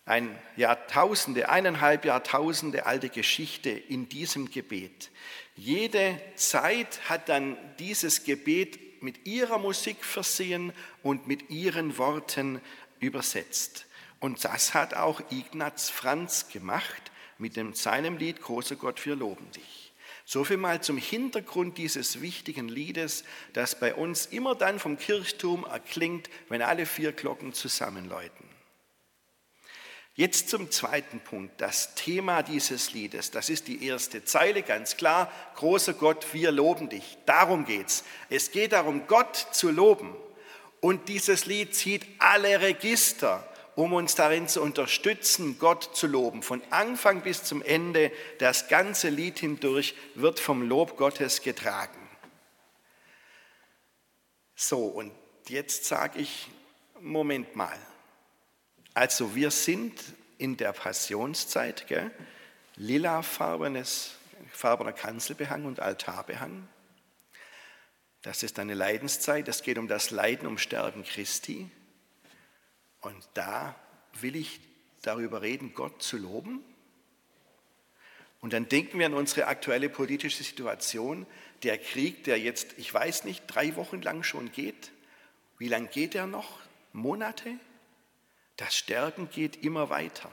ein 0.08 0.38
Jahrtausende, 0.56 1.50
eineinhalb 1.50 2.06
Jahrtausende 2.06 2.86
alte 2.86 3.10
Geschichte 3.10 3.72
in 3.72 4.08
diesem 4.08 4.52
Gebet. 4.52 5.10
Jede 5.56 6.22
Zeit 6.36 7.10
hat 7.10 7.28
dann 7.30 7.58
dieses 7.80 8.24
Gebet 8.24 9.02
mit 9.02 9.26
ihrer 9.26 9.58
Musik 9.58 10.04
versehen 10.06 10.74
und 11.02 11.28
mit 11.28 11.50
ihren 11.50 11.98
Worten 11.98 12.62
übersetzt. 13.00 13.88
Und 14.20 14.44
das 14.44 14.74
hat 14.74 14.94
auch 14.94 15.22
Ignaz 15.32 15.90
Franz 15.90 16.50
gemacht 16.50 17.12
mit 17.38 17.56
dem, 17.56 17.74
seinem 17.74 18.18
Lied 18.18 18.42
Großer 18.42 18.76
Gott, 18.76 19.06
wir 19.06 19.16
loben 19.16 19.50
dich. 19.52 19.92
So 20.28 20.44
viel 20.44 20.58
mal 20.58 20.82
zum 20.82 20.98
Hintergrund 20.98 21.78
dieses 21.78 22.20
wichtigen 22.20 22.68
Liedes, 22.68 23.24
das 23.54 23.80
bei 23.80 23.94
uns 23.94 24.26
immer 24.26 24.56
dann 24.56 24.80
vom 24.80 24.98
Kirchturm 24.98 25.66
erklingt, 25.66 26.32
wenn 26.50 26.64
alle 26.64 26.88
vier 26.88 27.12
Glocken 27.12 27.54
zusammenläuten. 27.54 28.46
Jetzt 30.18 30.50
zum 30.50 30.72
zweiten 30.72 31.20
Punkt, 31.20 31.60
das 31.60 31.94
Thema 31.94 32.42
dieses 32.42 32.94
Liedes. 32.94 33.32
Das 33.32 33.50
ist 33.50 33.68
die 33.68 33.86
erste 33.86 34.24
Zeile, 34.24 34.64
ganz 34.64 34.96
klar. 34.96 35.32
Großer 35.56 35.94
Gott, 35.94 36.34
wir 36.34 36.52
loben 36.52 36.90
dich. 36.90 37.18
Darum 37.26 37.66
geht's. 37.66 38.06
Es 38.30 38.52
geht 38.52 38.72
darum, 38.72 39.08
Gott 39.08 39.36
zu 39.52 39.70
loben. 39.70 40.16
Und 40.80 41.10
dieses 41.10 41.46
Lied 41.46 41.76
zieht 41.76 42.06
alle 42.18 42.62
Register, 42.62 43.46
um 43.76 43.94
uns 43.94 44.16
darin 44.16 44.48
zu 44.48 44.62
unterstützen, 44.62 45.58
Gott 45.60 45.96
zu 45.96 46.08
loben. 46.08 46.42
Von 46.42 46.62
Anfang 46.70 47.22
bis 47.22 47.44
zum 47.44 47.62
Ende, 47.62 48.12
das 48.40 48.68
ganze 48.68 49.10
Lied 49.10 49.40
hindurch 49.40 49.96
wird 50.16 50.40
vom 50.40 50.62
Lob 50.62 50.98
Gottes 50.98 51.42
getragen. 51.42 52.00
So, 54.56 54.86
und 54.86 55.12
jetzt 55.48 55.86
sage 55.86 56.20
ich, 56.20 56.48
Moment 57.02 57.56
mal. 57.56 57.78
Also 58.94 59.36
wir 59.36 59.52
sind 59.52 60.02
in 60.38 60.56
der 60.56 60.72
Passionszeit, 60.72 61.88
gell? 61.88 62.12
lilafarbenes, 62.78 64.16
farbener 64.52 64.94
Kanzelbehang 64.94 65.66
und 65.66 65.80
Altarbehang. 65.80 66.68
Das 68.22 68.44
ist 68.44 68.58
eine 68.60 68.74
Leidenszeit, 68.74 69.48
es 69.48 69.62
geht 69.62 69.78
um 69.78 69.88
das 69.88 70.12
Leiden, 70.12 70.48
um 70.48 70.58
Sterben 70.58 71.04
Christi. 71.04 71.70
Und 73.06 73.24
da 73.36 73.76
will 74.14 74.36
ich 74.36 74.60
darüber 75.04 75.44
reden, 75.44 75.76
Gott 75.76 76.02
zu 76.02 76.18
loben. 76.18 76.64
Und 78.42 78.52
dann 78.52 78.68
denken 78.68 78.98
wir 78.98 79.06
an 79.06 79.14
unsere 79.14 79.46
aktuelle 79.46 79.90
politische 79.90 80.44
Situation, 80.44 81.28
der 81.62 81.78
Krieg, 81.78 82.24
der 82.24 82.40
jetzt, 82.40 82.74
ich 82.80 82.92
weiß 82.92 83.26
nicht, 83.26 83.44
drei 83.46 83.76
Wochen 83.76 84.02
lang 84.02 84.24
schon 84.24 84.52
geht. 84.52 84.92
Wie 85.60 85.68
lange 85.68 85.88
geht 85.88 86.16
er 86.16 86.26
noch? 86.26 86.58
Monate? 86.94 87.52
Das 88.58 88.76
Sterben 88.76 89.30
geht 89.30 89.64
immer 89.64 89.92
weiter. 89.92 90.32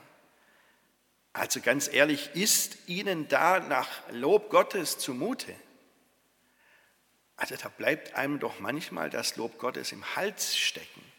Also 1.34 1.60
ganz 1.60 1.92
ehrlich, 1.92 2.30
ist 2.32 2.88
Ihnen 2.88 3.28
da 3.28 3.60
nach 3.60 3.90
Lob 4.12 4.48
Gottes 4.48 4.96
zumute? 4.96 5.54
Also 7.36 7.54
da 7.56 7.68
bleibt 7.68 8.14
einem 8.14 8.38
doch 8.38 8.60
manchmal 8.60 9.10
das 9.10 9.36
Lob 9.36 9.58
Gottes 9.58 9.92
im 9.92 10.16
Hals 10.16 10.56
stecken. 10.56 11.11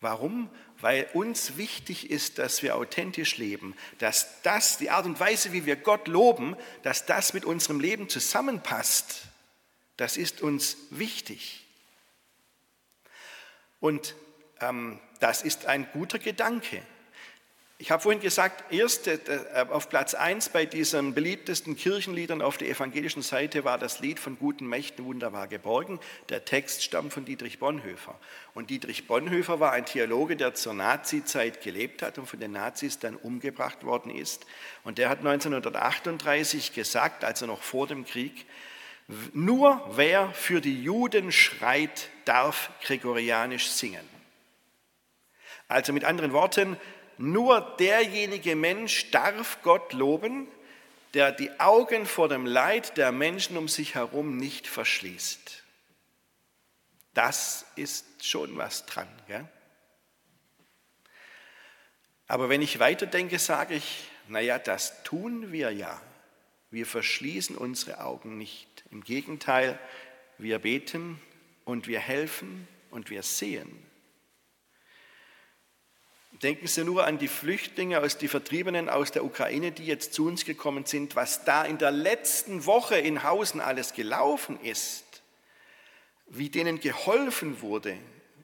Warum? 0.00 0.48
Weil 0.80 1.08
uns 1.12 1.56
wichtig 1.56 2.10
ist, 2.10 2.38
dass 2.38 2.62
wir 2.62 2.76
authentisch 2.76 3.36
leben, 3.36 3.74
dass 3.98 4.42
das, 4.42 4.78
die 4.78 4.90
Art 4.90 5.06
und 5.06 5.18
Weise, 5.18 5.52
wie 5.52 5.66
wir 5.66 5.76
Gott 5.76 6.06
loben, 6.06 6.56
dass 6.82 7.04
das 7.04 7.34
mit 7.34 7.44
unserem 7.44 7.80
Leben 7.80 8.08
zusammenpasst. 8.08 9.22
Das 9.96 10.16
ist 10.16 10.40
uns 10.40 10.76
wichtig. 10.90 11.66
Und 13.80 14.14
ähm, 14.60 15.00
das 15.18 15.42
ist 15.42 15.66
ein 15.66 15.88
guter 15.92 16.20
Gedanke. 16.20 16.82
Ich 17.80 17.92
habe 17.92 18.02
vorhin 18.02 18.20
gesagt, 18.20 18.72
erst 18.72 19.06
äh, 19.06 19.18
auf 19.70 19.88
Platz 19.88 20.14
1 20.14 20.48
bei 20.48 20.66
diesen 20.66 21.14
beliebtesten 21.14 21.76
Kirchenliedern 21.76 22.42
auf 22.42 22.58
der 22.58 22.68
evangelischen 22.68 23.22
Seite 23.22 23.62
war 23.62 23.78
das 23.78 24.00
Lied 24.00 24.18
von 24.18 24.36
guten 24.36 24.66
Mächten 24.66 25.04
wunderbar 25.04 25.46
geborgen. 25.46 26.00
Der 26.28 26.44
Text 26.44 26.82
stammt 26.82 27.12
von 27.12 27.24
Dietrich 27.24 27.60
Bonhoeffer. 27.60 28.18
Und 28.52 28.70
Dietrich 28.70 29.06
Bonhoeffer 29.06 29.60
war 29.60 29.70
ein 29.70 29.86
Theologe, 29.86 30.34
der 30.34 30.54
zur 30.54 30.74
Nazizeit 30.74 31.62
gelebt 31.62 32.02
hat 32.02 32.18
und 32.18 32.26
von 32.26 32.40
den 32.40 32.50
Nazis 32.50 32.98
dann 32.98 33.14
umgebracht 33.14 33.84
worden 33.84 34.10
ist. 34.10 34.44
Und 34.82 34.98
der 34.98 35.08
hat 35.08 35.18
1938 35.18 36.74
gesagt, 36.74 37.22
also 37.22 37.46
noch 37.46 37.62
vor 37.62 37.86
dem 37.86 38.04
Krieg, 38.04 38.44
nur 39.32 39.88
wer 39.92 40.32
für 40.32 40.60
die 40.60 40.82
Juden 40.82 41.30
schreit, 41.30 42.08
darf 42.24 42.70
gregorianisch 42.82 43.68
singen. 43.68 44.06
Also 45.68 45.92
mit 45.92 46.04
anderen 46.04 46.32
Worten, 46.32 46.76
nur 47.18 47.60
derjenige 47.78 48.56
Mensch 48.56 49.10
darf 49.10 49.58
Gott 49.62 49.92
loben, 49.92 50.48
der 51.14 51.32
die 51.32 51.58
Augen 51.58 52.06
vor 52.06 52.28
dem 52.28 52.46
Leid 52.46 52.96
der 52.96 53.12
Menschen 53.12 53.56
um 53.56 53.68
sich 53.68 53.94
herum 53.94 54.36
nicht 54.36 54.66
verschließt. 54.66 55.64
Das 57.14 57.66
ist 57.76 58.24
schon 58.24 58.56
was 58.56 58.86
dran. 58.86 59.08
Gell? 59.26 59.48
Aber 62.28 62.48
wenn 62.48 62.62
ich 62.62 62.78
weiterdenke, 62.78 63.38
sage 63.38 63.74
ich, 63.74 64.08
naja, 64.28 64.58
das 64.58 65.02
tun 65.02 65.50
wir 65.50 65.72
ja. 65.72 66.00
Wir 66.70 66.86
verschließen 66.86 67.56
unsere 67.56 68.00
Augen 68.00 68.36
nicht. 68.36 68.84
Im 68.90 69.02
Gegenteil, 69.02 69.78
wir 70.36 70.58
beten 70.58 71.20
und 71.64 71.88
wir 71.88 71.98
helfen 71.98 72.68
und 72.90 73.08
wir 73.08 73.22
sehen. 73.22 73.87
Denken 76.42 76.68
Sie 76.68 76.84
nur 76.84 77.04
an 77.04 77.18
die 77.18 77.26
Flüchtlinge 77.26 78.00
aus 78.00 78.16
die 78.16 78.28
Vertriebenen 78.28 78.88
aus 78.88 79.10
der 79.10 79.24
Ukraine, 79.24 79.72
die 79.72 79.86
jetzt 79.86 80.14
zu 80.14 80.26
uns 80.26 80.44
gekommen 80.44 80.86
sind, 80.86 81.16
was 81.16 81.44
da 81.44 81.64
in 81.64 81.78
der 81.78 81.90
letzten 81.90 82.64
Woche 82.64 82.96
in 82.96 83.24
Hausen 83.24 83.60
alles 83.60 83.92
gelaufen 83.92 84.60
ist, 84.60 85.04
wie 86.28 86.48
denen 86.48 86.78
geholfen 86.78 87.60
wurde, 87.60 87.96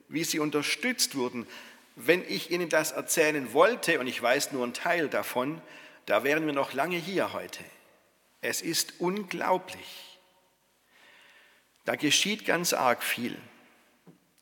wie 0.08 0.24
sie 0.24 0.40
unterstützt 0.40 1.14
wurden. 1.14 1.46
Wenn 1.94 2.24
ich 2.28 2.50
Ihnen 2.50 2.68
das 2.68 2.90
erzählen 2.90 3.52
wollte, 3.52 4.00
und 4.00 4.08
ich 4.08 4.20
weiß 4.20 4.50
nur 4.50 4.64
einen 4.64 4.74
Teil 4.74 5.08
davon, 5.08 5.62
da 6.06 6.24
wären 6.24 6.46
wir 6.46 6.52
noch 6.52 6.72
lange 6.72 6.96
hier 6.96 7.32
heute. 7.32 7.62
Es 8.40 8.60
ist 8.60 8.94
unglaublich. 8.98 10.18
Da 11.84 11.94
geschieht 11.94 12.44
ganz 12.44 12.72
arg 12.72 13.04
viel. 13.04 13.38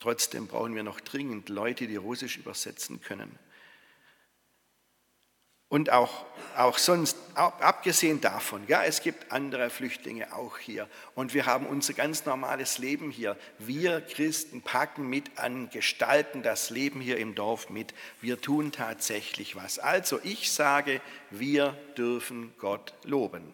Trotzdem 0.03 0.47
brauchen 0.47 0.75
wir 0.75 0.83
noch 0.83 0.99
dringend 0.99 1.47
Leute, 1.47 1.87
die 1.87 1.95
Russisch 1.95 2.35
übersetzen 2.35 2.99
können. 2.99 3.39
Und 5.69 5.91
auch, 5.91 6.25
auch 6.57 6.77
sonst, 6.77 7.15
abgesehen 7.35 8.19
davon, 8.19 8.65
ja, 8.67 8.83
es 8.83 9.01
gibt 9.01 9.31
andere 9.31 9.69
Flüchtlinge 9.69 10.35
auch 10.35 10.57
hier. 10.57 10.89
Und 11.15 11.33
wir 11.33 11.45
haben 11.45 11.65
unser 11.65 11.93
ganz 11.93 12.25
normales 12.25 12.79
Leben 12.79 13.11
hier. 13.11 13.37
Wir 13.59 14.01
Christen 14.01 14.61
packen 14.61 15.07
mit 15.09 15.39
an, 15.39 15.69
gestalten 15.69 16.43
das 16.43 16.69
Leben 16.69 16.99
hier 16.99 17.17
im 17.17 17.33
Dorf 17.33 17.69
mit. 17.69 17.93
Wir 18.19 18.41
tun 18.41 18.73
tatsächlich 18.73 19.55
was. 19.55 19.79
Also 19.79 20.19
ich 20.21 20.51
sage, 20.51 20.99
wir 21.29 21.77
dürfen 21.97 22.53
Gott 22.57 22.93
loben. 23.05 23.53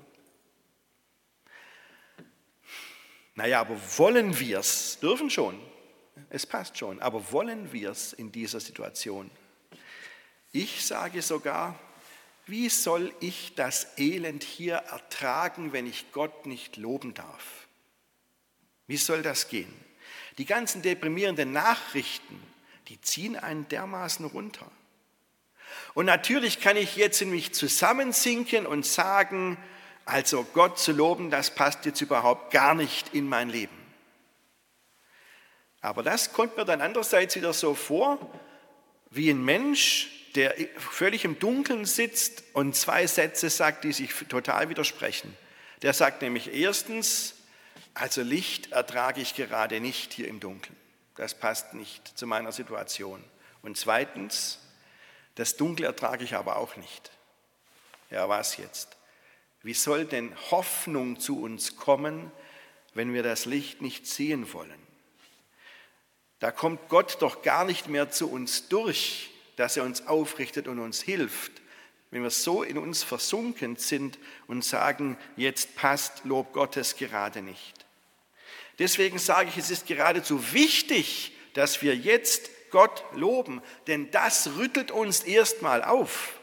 Naja, 3.36 3.62
aber 3.62 3.80
wollen 3.98 4.40
wir 4.40 4.58
es? 4.58 4.98
Dürfen 5.00 5.30
schon 5.30 5.69
es 6.30 6.46
passt 6.46 6.78
schon, 6.78 7.02
aber 7.02 7.32
wollen 7.32 7.72
wir 7.74 7.92
es 7.92 8.14
in 8.14 8.32
dieser 8.32 8.60
Situation? 8.60 9.30
Ich 10.52 10.86
sage 10.86 11.22
sogar, 11.22 11.78
wie 12.46 12.70
soll 12.70 13.14
ich 13.20 13.54
das 13.56 13.98
Elend 13.98 14.44
hier 14.44 14.76
ertragen, 14.76 15.72
wenn 15.74 15.86
ich 15.86 16.12
Gott 16.12 16.46
nicht 16.46 16.78
loben 16.78 17.14
darf? 17.14 17.68
Wie 18.88 18.98
soll 18.98 19.22
das 19.22 19.50
gehen? 19.50 19.72
Die 20.40 20.46
ganzen 20.46 20.82
deprimierenden 20.82 21.52
Nachrichten, 21.52 22.42
die 22.88 23.00
ziehen 23.02 23.36
einen 23.36 23.68
dermaßen 23.68 24.26
runter. 24.26 24.72
Und 25.94 26.06
natürlich 26.06 26.60
kann 26.60 26.78
ich 26.78 26.96
jetzt 26.96 27.22
in 27.22 27.30
mich 27.30 27.54
zusammensinken 27.54 28.66
und 28.66 28.86
sagen, 28.86 29.58
also 30.06 30.44
Gott 30.56 30.80
zu 30.80 30.92
loben, 30.92 31.30
das 31.30 31.54
passt 31.54 31.86
jetzt 31.86 32.02
überhaupt 32.02 32.52
gar 32.52 32.74
nicht 32.74 33.14
in 33.14 33.30
mein 33.30 33.50
Leben. 33.50 33.79
Aber 35.82 36.04
das 36.04 36.34
kommt 36.34 36.58
mir 36.58 36.66
dann 36.66 36.82
andererseits 36.82 37.36
wieder 37.36 37.54
so 37.54 37.74
vor, 37.74 38.20
wie 39.12 39.30
ein 39.30 39.44
Mensch, 39.44 40.10
der 40.36 40.54
völlig 40.78 41.26
im 41.26 41.40
Dunkeln 41.40 41.86
sitzt 41.86 42.44
und 42.54 42.76
zwei 42.76 43.08
Sätze 43.08 43.50
sagt, 43.50 43.84
die 43.84 43.94
sich 43.94 44.14
total 44.28 44.70
widersprechen. 44.70 45.36
Der 45.82 45.94
sagt 45.94 46.22
nämlich 46.22 46.54
erstens, 46.54 47.36
also 47.94 48.22
Licht 48.22 48.72
ertrage 48.72 49.22
ich 49.22 49.36
gerade 49.36 49.80
nicht 49.80 50.14
hier 50.14 50.28
im 50.28 50.40
Dunkeln. 50.40 50.76
Das 51.16 51.34
passt 51.34 51.74
nicht 51.74 52.18
zu 52.18 52.28
meiner 52.28 52.52
Situation. 52.52 53.24
Und 53.62 53.78
zweitens, 53.78 54.60
das 55.36 55.58
Dunkel 55.58 55.86
ertrage 55.86 56.24
ich 56.24 56.36
aber 56.36 56.58
auch 56.58 56.76
nicht. 56.76 57.12
Ja, 58.10 58.30
was 58.30 58.58
jetzt? 58.58 58.98
Wie 59.62 59.74
soll 59.74 60.06
denn 60.06 60.34
Hoffnung 60.52 61.20
zu 61.20 61.42
uns 61.42 61.76
kommen, 61.76 62.32
wenn 62.94 63.14
wir 63.14 63.24
das 63.24 63.46
Licht 63.46 63.82
nicht 63.82 64.08
sehen 64.08 64.54
wollen? 64.54 64.79
Da 66.40 66.52
kommt 66.52 66.90
Gott 66.90 67.18
doch 67.20 67.42
gar 67.42 67.66
nicht 67.66 67.88
mehr 67.88 68.10
zu 68.10 68.32
uns 68.32 68.70
durch. 68.70 69.30
dass 69.60 69.76
er 69.76 69.84
uns 69.84 70.08
aufrichtet 70.08 70.70
und 70.70 70.80
uns 70.80 71.02
hilft, 71.02 71.52
wenn 72.12 72.24
wir 72.24 72.30
so 72.30 72.64
in 72.64 72.78
uns 72.78 73.04
versunken 73.04 73.76
sind 73.76 74.18
und 74.48 74.64
sagen, 74.64 75.18
jetzt 75.36 75.76
passt 75.76 76.24
Lob 76.24 76.54
Gottes 76.54 76.96
gerade 76.96 77.42
nicht. 77.42 77.86
Deswegen 78.80 79.20
sage 79.20 79.50
ich, 79.50 79.58
es 79.58 79.70
ist 79.70 79.86
geradezu 79.86 80.54
wichtig, 80.54 81.34
dass 81.56 81.82
wir 81.82 81.94
jetzt 81.94 82.50
Gott 82.72 83.04
loben, 83.14 83.62
denn 83.88 84.10
das 84.12 84.52
rüttelt 84.56 84.92
uns 84.92 85.24
erstmal 85.24 85.84
auf. 85.84 86.40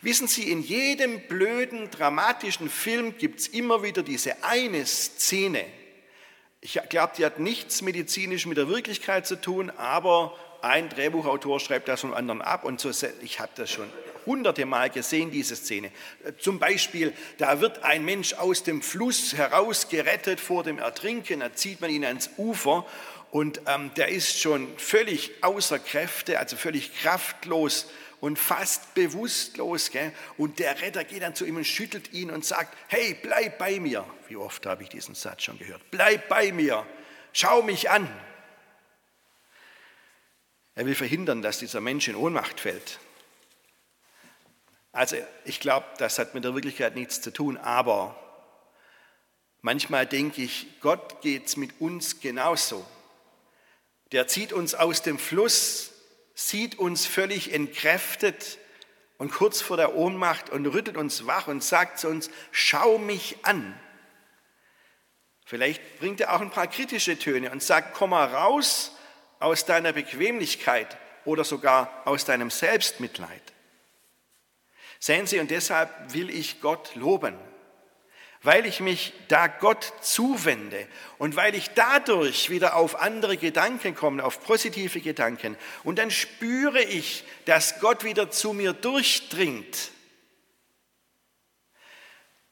Wissen 0.00 0.28
Sie, 0.28 0.48
in 0.48 0.62
jedem 0.62 1.26
blöden, 1.26 1.90
dramatischen 1.90 2.70
Film 2.70 3.18
gibt 3.18 3.40
es 3.40 3.48
immer 3.48 3.82
wieder 3.82 4.04
diese 4.04 4.44
eine 4.44 4.86
Szene. 4.86 5.64
Ich 6.68 6.80
glaube, 6.88 7.12
die 7.16 7.24
hat 7.24 7.38
nichts 7.38 7.80
medizinisch 7.80 8.44
mit 8.44 8.58
der 8.58 8.66
Wirklichkeit 8.66 9.24
zu 9.24 9.40
tun, 9.40 9.70
aber 9.76 10.36
ein 10.62 10.88
Drehbuchautor 10.88 11.60
schreibt 11.60 11.86
das 11.86 12.00
vom 12.00 12.12
anderen 12.12 12.42
ab 12.42 12.64
und 12.64 12.80
so, 12.80 12.90
ich 13.22 13.38
habe 13.38 13.52
das 13.54 13.70
schon 13.70 13.88
hunderte 14.26 14.66
Mal 14.66 14.90
gesehen, 14.90 15.30
diese 15.30 15.54
Szene. 15.54 15.92
Zum 16.40 16.58
Beispiel, 16.58 17.12
da 17.38 17.60
wird 17.60 17.84
ein 17.84 18.04
Mensch 18.04 18.34
aus 18.34 18.64
dem 18.64 18.82
Fluss 18.82 19.34
herausgerettet 19.34 20.40
vor 20.40 20.64
dem 20.64 20.80
Ertrinken, 20.80 21.38
da 21.38 21.54
zieht 21.54 21.80
man 21.80 21.88
ihn 21.88 22.04
ans 22.04 22.30
Ufer 22.36 22.84
und 23.30 23.60
ähm, 23.68 23.92
der 23.96 24.08
ist 24.08 24.40
schon 24.40 24.66
völlig 24.76 25.44
außer 25.44 25.78
Kräfte, 25.78 26.40
also 26.40 26.56
völlig 26.56 26.98
kraftlos 27.00 27.86
und 28.20 28.38
fast 28.38 28.94
bewusstlos. 28.94 29.90
Gell? 29.90 30.12
Und 30.36 30.58
der 30.58 30.80
Retter 30.80 31.04
geht 31.04 31.22
dann 31.22 31.34
zu 31.34 31.44
ihm 31.44 31.56
und 31.56 31.66
schüttelt 31.66 32.12
ihn 32.12 32.30
und 32.30 32.44
sagt, 32.44 32.76
hey, 32.88 33.16
bleib 33.20 33.58
bei 33.58 33.80
mir. 33.80 34.06
Wie 34.28 34.36
oft 34.36 34.66
habe 34.66 34.82
ich 34.82 34.88
diesen 34.88 35.14
Satz 35.14 35.44
schon 35.44 35.58
gehört? 35.58 35.82
Bleib 35.90 36.28
bei 36.28 36.52
mir, 36.52 36.86
schau 37.32 37.62
mich 37.62 37.90
an. 37.90 38.08
Er 40.74 40.84
will 40.84 40.94
verhindern, 40.94 41.40
dass 41.42 41.58
dieser 41.58 41.80
Mensch 41.80 42.06
in 42.06 42.16
Ohnmacht 42.16 42.60
fällt. 42.60 43.00
Also 44.92 45.16
ich 45.44 45.60
glaube, 45.60 45.86
das 45.98 46.18
hat 46.18 46.34
mit 46.34 46.44
der 46.44 46.54
Wirklichkeit 46.54 46.94
nichts 46.94 47.20
zu 47.20 47.30
tun, 47.30 47.56
aber 47.58 48.18
manchmal 49.60 50.06
denke 50.06 50.42
ich, 50.42 50.66
Gott 50.80 51.20
geht 51.20 51.46
es 51.46 51.56
mit 51.56 51.80
uns 51.80 52.20
genauso. 52.20 52.86
Der 54.12 54.26
zieht 54.26 54.52
uns 54.52 54.74
aus 54.74 55.02
dem 55.02 55.18
Fluss, 55.18 55.92
sieht 56.36 56.78
uns 56.78 57.06
völlig 57.06 57.52
entkräftet 57.52 58.58
und 59.16 59.32
kurz 59.32 59.62
vor 59.62 59.78
der 59.78 59.96
Ohnmacht 59.96 60.50
und 60.50 60.66
rüttelt 60.66 60.98
uns 60.98 61.26
wach 61.26 61.48
und 61.48 61.64
sagt 61.64 61.98
zu 61.98 62.08
uns, 62.08 62.30
schau 62.52 62.98
mich 62.98 63.38
an. 63.42 63.74
Vielleicht 65.46 65.98
bringt 65.98 66.20
er 66.20 66.34
auch 66.34 66.42
ein 66.42 66.50
paar 66.50 66.66
kritische 66.66 67.18
Töne 67.18 67.50
und 67.50 67.62
sagt, 67.62 67.94
komm 67.94 68.10
mal 68.10 68.26
raus 68.26 68.92
aus 69.40 69.64
deiner 69.64 69.94
Bequemlichkeit 69.94 70.98
oder 71.24 71.42
sogar 71.42 72.02
aus 72.04 72.26
deinem 72.26 72.50
Selbstmitleid. 72.50 73.42
Sehen 75.00 75.26
Sie, 75.26 75.40
und 75.40 75.50
deshalb 75.50 76.12
will 76.12 76.28
ich 76.28 76.60
Gott 76.60 76.94
loben, 76.96 77.38
weil 78.46 78.64
ich 78.64 78.78
mich 78.78 79.12
da 79.26 79.48
Gott 79.48 79.92
zuwende 80.02 80.86
und 81.18 81.34
weil 81.34 81.56
ich 81.56 81.70
dadurch 81.70 82.48
wieder 82.48 82.76
auf 82.76 82.94
andere 83.00 83.36
Gedanken 83.36 83.96
komme, 83.96 84.22
auf 84.22 84.40
positive 84.40 85.00
Gedanken. 85.00 85.56
Und 85.82 85.98
dann 85.98 86.12
spüre 86.12 86.80
ich, 86.80 87.24
dass 87.46 87.80
Gott 87.80 88.04
wieder 88.04 88.30
zu 88.30 88.52
mir 88.52 88.72
durchdringt. 88.72 89.90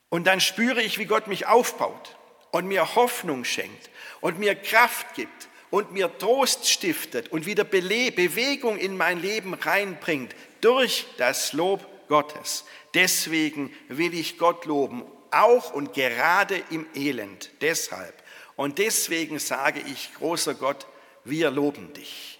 Und 0.09 0.27
dann 0.27 0.41
spüre 0.41 0.83
ich, 0.83 0.99
wie 0.99 1.05
Gott 1.05 1.29
mich 1.29 1.47
aufbaut 1.47 2.17
und 2.51 2.67
mir 2.67 2.97
Hoffnung 2.97 3.45
schenkt 3.45 3.89
und 4.21 4.41
mir 4.41 4.57
Kraft 4.57 5.15
gibt 5.15 5.49
und 5.71 5.93
mir 5.93 6.19
Trost 6.19 6.69
stiftet 6.69 7.29
und 7.29 7.47
wieder 7.47 7.63
Bewegung 7.63 8.79
in 8.79 8.97
mein 8.97 9.23
Leben 9.23 9.55
reinbringt 9.55 10.35
durch 10.61 11.07
das 11.19 11.53
Lob 11.53 11.87
Gottes. 12.09 12.65
Deswegen 12.95 13.73
will 13.87 14.13
ich 14.13 14.39
Gott 14.39 14.65
loben, 14.65 15.05
auch 15.43 15.73
und 15.73 15.95
gerade 15.95 16.63
im 16.71 16.87
Elend. 16.95 17.51
Deshalb. 17.61 18.23
Und 18.57 18.79
deswegen 18.79 19.39
sage 19.39 19.81
ich, 19.81 20.15
großer 20.15 20.55
Gott, 20.55 20.87
wir 21.25 21.51
loben 21.51 21.93
dich. 21.93 22.39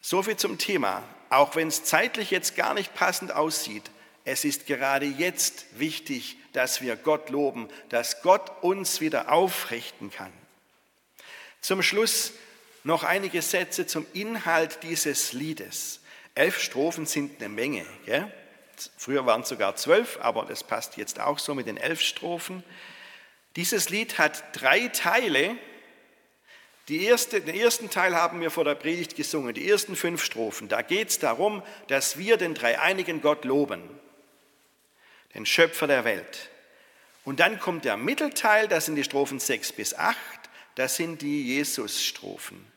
So 0.00 0.22
viel 0.22 0.36
zum 0.36 0.58
Thema. 0.58 1.02
Auch 1.30 1.56
wenn 1.56 1.68
es 1.68 1.84
zeitlich 1.84 2.30
jetzt 2.30 2.56
gar 2.56 2.74
nicht 2.74 2.94
passend 2.94 3.32
aussieht, 3.32 3.90
es 4.24 4.44
ist 4.44 4.66
gerade 4.66 5.06
jetzt 5.06 5.78
wichtig, 5.78 6.36
dass 6.52 6.80
wir 6.80 6.96
Gott 6.96 7.30
loben, 7.30 7.68
dass 7.88 8.22
Gott 8.22 8.62
uns 8.62 9.00
wieder 9.00 9.32
aufrichten 9.32 10.10
kann. 10.10 10.32
Zum 11.60 11.82
Schluss 11.82 12.32
noch 12.84 13.04
einige 13.04 13.42
Sätze 13.42 13.86
zum 13.86 14.06
Inhalt 14.12 14.82
dieses 14.82 15.32
Liedes. 15.32 16.00
Elf 16.34 16.60
Strophen 16.60 17.06
sind 17.06 17.40
eine 17.40 17.48
Menge. 17.48 17.86
Gell? 18.04 18.32
Früher 18.96 19.26
waren 19.26 19.42
es 19.42 19.48
sogar 19.48 19.76
zwölf, 19.76 20.18
aber 20.20 20.44
das 20.44 20.64
passt 20.64 20.96
jetzt 20.96 21.20
auch 21.20 21.38
so 21.38 21.54
mit 21.54 21.66
den 21.66 21.76
elf 21.76 22.00
Strophen. 22.00 22.64
Dieses 23.56 23.90
Lied 23.90 24.18
hat 24.18 24.44
drei 24.52 24.88
Teile. 24.88 25.56
Erste, 26.88 27.40
den 27.40 27.54
ersten 27.54 27.88
Teil 27.88 28.14
haben 28.14 28.42
wir 28.42 28.50
vor 28.50 28.64
der 28.64 28.74
Predigt 28.74 29.16
gesungen, 29.16 29.54
die 29.54 29.66
ersten 29.68 29.96
fünf 29.96 30.22
Strophen. 30.22 30.68
Da 30.68 30.82
geht 30.82 31.08
es 31.08 31.18
darum, 31.18 31.62
dass 31.88 32.18
wir 32.18 32.36
den 32.36 32.54
dreieinigen 32.54 33.22
Gott 33.22 33.46
loben, 33.46 33.88
den 35.34 35.46
Schöpfer 35.46 35.86
der 35.86 36.04
Welt. 36.04 36.50
Und 37.24 37.40
dann 37.40 37.58
kommt 37.60 37.86
der 37.86 37.96
Mittelteil, 37.96 38.68
das 38.68 38.86
sind 38.86 38.96
die 38.96 39.04
Strophen 39.04 39.40
sechs 39.40 39.72
bis 39.72 39.94
acht. 39.94 40.18
Das 40.74 40.96
sind 40.96 41.22
die 41.22 41.46
Jesus-Strophen. 41.46 42.71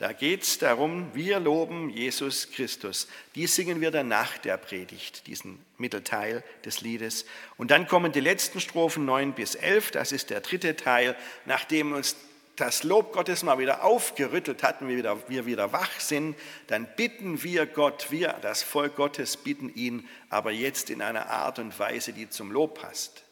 Da 0.00 0.14
geht 0.14 0.44
es 0.44 0.56
darum, 0.56 1.14
wir 1.14 1.40
loben 1.40 1.90
Jesus 1.90 2.50
Christus. 2.52 3.06
Die 3.34 3.46
singen 3.46 3.82
wir 3.82 3.90
dann 3.90 4.08
nach 4.08 4.38
der 4.38 4.56
Predigt, 4.56 5.26
diesen 5.26 5.62
Mittelteil 5.76 6.42
des 6.64 6.80
Liedes. 6.80 7.26
Und 7.58 7.70
dann 7.70 7.86
kommen 7.86 8.10
die 8.10 8.20
letzten 8.20 8.60
Strophen 8.60 9.04
9 9.04 9.34
bis 9.34 9.56
11, 9.56 9.90
das 9.90 10.12
ist 10.12 10.30
der 10.30 10.40
dritte 10.40 10.74
Teil, 10.74 11.16
nachdem 11.44 11.92
uns 11.92 12.16
das 12.56 12.82
Lob 12.82 13.12
Gottes 13.12 13.42
mal 13.42 13.58
wieder 13.58 13.84
aufgerüttelt 13.84 14.62
hat 14.62 14.80
und 14.80 14.88
wir 14.88 14.96
wieder, 14.96 15.28
wir 15.28 15.44
wieder 15.44 15.70
wach 15.74 16.00
sind, 16.00 16.34
dann 16.68 16.88
bitten 16.96 17.42
wir 17.42 17.66
Gott, 17.66 18.06
wir, 18.08 18.38
das 18.40 18.62
Volk 18.62 18.96
Gottes, 18.96 19.36
bitten 19.36 19.68
ihn, 19.74 20.08
aber 20.30 20.50
jetzt 20.50 20.88
in 20.88 21.02
einer 21.02 21.28
Art 21.28 21.58
und 21.58 21.78
Weise, 21.78 22.14
die 22.14 22.30
zum 22.30 22.52
Lob 22.52 22.80
passt. 22.80 23.24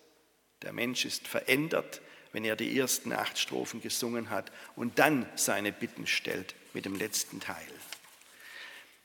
Der 0.61 0.74
Mensch 0.74 1.07
ist 1.07 1.28
verändert, 1.28 2.02
wenn 2.33 2.44
er 2.44 2.57
die 2.57 2.78
ersten 2.78 3.14
acht 3.14 3.38
Strophen 3.38 3.81
gesungen 3.81 4.28
hat 4.28 4.52
und 4.76 4.98
dann 4.98 5.26
seine 5.35 5.72
Bitten 5.72 6.07
stellt 6.07 6.54
mit 6.72 6.85
dem 6.85 6.94
letzten 6.94 7.40
Teil. 7.40 7.57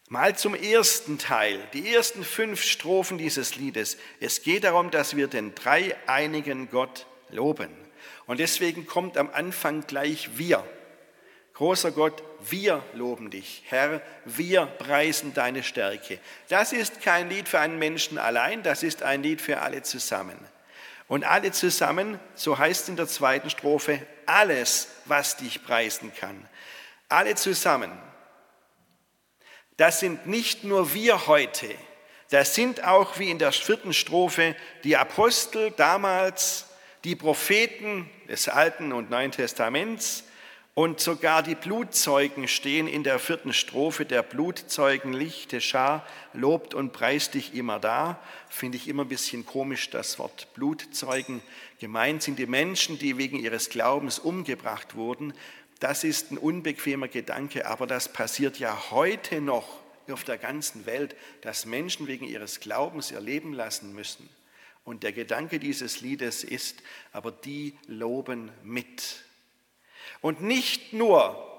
Mal 0.10 0.36
zum 0.38 0.54
ersten 0.54 1.18
Teil, 1.18 1.60
die 1.74 1.94
ersten 1.94 2.24
fünf 2.24 2.62
Strophen 2.62 3.18
dieses 3.18 3.56
Liedes. 3.56 3.98
Es 4.20 4.44
geht 4.44 4.64
darum, 4.64 4.92
dass 4.92 5.16
wir 5.16 5.28
den 5.28 5.56
dreieinigen 5.56 6.70
Gott 6.70 7.06
loben. 7.30 7.70
Und 8.26 8.40
deswegen 8.40 8.86
kommt 8.86 9.18
am 9.18 9.30
Anfang 9.32 9.88
gleich 9.88 10.38
wir. 10.38 10.64
Großer 11.54 11.92
Gott, 11.92 12.24
wir 12.50 12.84
loben 12.94 13.30
dich. 13.30 13.64
Herr, 13.68 14.02
wir 14.26 14.66
preisen 14.66 15.34
deine 15.34 15.64
Stärke. 15.64 16.20
Das 16.50 16.74
ist 16.74 17.02
kein 17.02 17.30
Lied 17.30 17.48
für 17.48 17.60
einen 17.60 17.80
Menschen 17.80 18.18
allein, 18.18 18.64
das 18.64 18.84
ist 18.84 19.04
ein 19.04 19.24
Lied 19.24 19.40
für 19.40 19.62
alle 19.62 19.84
zusammen. 19.84 20.38
Und 21.08 21.24
alle 21.24 21.52
zusammen, 21.52 22.20
so 22.34 22.58
heißt 22.58 22.90
in 22.90 22.96
der 22.96 23.08
zweiten 23.08 23.50
Strophe, 23.50 24.06
alles, 24.26 24.88
was 25.06 25.38
dich 25.38 25.64
preisen 25.64 26.12
kann. 26.16 26.48
Alle 27.10 27.36
zusammen. 27.36 27.92
Das 29.78 30.00
sind 30.00 30.28
nicht 30.28 30.64
nur 30.64 30.94
wir 30.94 31.28
heute, 31.28 31.70
das 32.34 32.56
sind 32.56 32.84
auch 32.84 33.20
wie 33.20 33.30
in 33.30 33.38
der 33.38 33.52
vierten 33.52 33.94
Strophe 33.94 34.56
die 34.84 34.98
Apostel 34.98 35.70
damals, 35.70 36.66
die 37.04 37.16
Propheten 37.16 38.10
des 38.28 38.48
Alten 38.48 38.92
und 38.92 39.12
Neuen 39.12 39.32
Testaments, 39.32 40.24
und 40.76 41.00
sogar 41.00 41.44
die 41.44 41.54
Blutzeugen 41.54 42.48
stehen 42.48 42.88
in 42.88 43.04
der 43.04 43.20
vierten 43.20 43.54
Strophe. 43.54 44.06
Der 44.06 44.24
Blutzeugen 44.24 45.14
lichte 45.14 45.62
Schar 45.62 46.04
lobt 46.34 46.74
und 46.74 46.92
preist 46.94 47.36
dich 47.36 47.54
immer 47.54 47.80
da. 47.80 48.20
Finde 48.50 48.78
ich 48.78 48.88
immer 48.88 49.04
ein 49.04 49.10
bisschen 49.10 49.46
komisch, 49.46 49.92
das 49.92 50.18
Wort 50.18 50.48
Blutzeugen. 50.56 51.44
Gemeint 51.80 52.24
sind 52.24 52.40
die 52.40 52.48
Menschen, 52.48 52.98
die 52.98 53.20
wegen 53.20 53.38
ihres 53.38 53.70
Glaubens 53.70 54.18
umgebracht 54.18 54.96
wurden. 54.96 55.36
Das 55.84 56.06
ist 56.06 56.32
ein 56.32 56.38
unbequemer 56.38 57.10
Gedanke, 57.10 57.66
aber 57.66 57.86
das 57.86 58.08
passiert 58.08 58.58
ja 58.58 58.90
heute 58.92 59.42
noch 59.42 59.82
auf 60.10 60.24
der 60.24 60.38
ganzen 60.38 60.86
Welt, 60.86 61.14
dass 61.42 61.66
Menschen 61.66 62.08
wegen 62.08 62.24
ihres 62.24 62.62
Glaubens 62.62 63.12
ihr 63.12 63.20
Leben 63.20 63.52
lassen 63.52 63.94
müssen. 63.94 64.30
Und 64.86 65.04
der 65.04 65.12
Gedanke 65.12 65.60
dieses 65.60 66.00
Liedes 66.00 66.46
ist, 66.46 66.82
aber 67.12 67.34
die 67.34 67.78
loben 67.86 68.50
mit. 68.64 69.26
Und 70.22 70.42
nicht 70.42 70.94
nur 70.94 71.53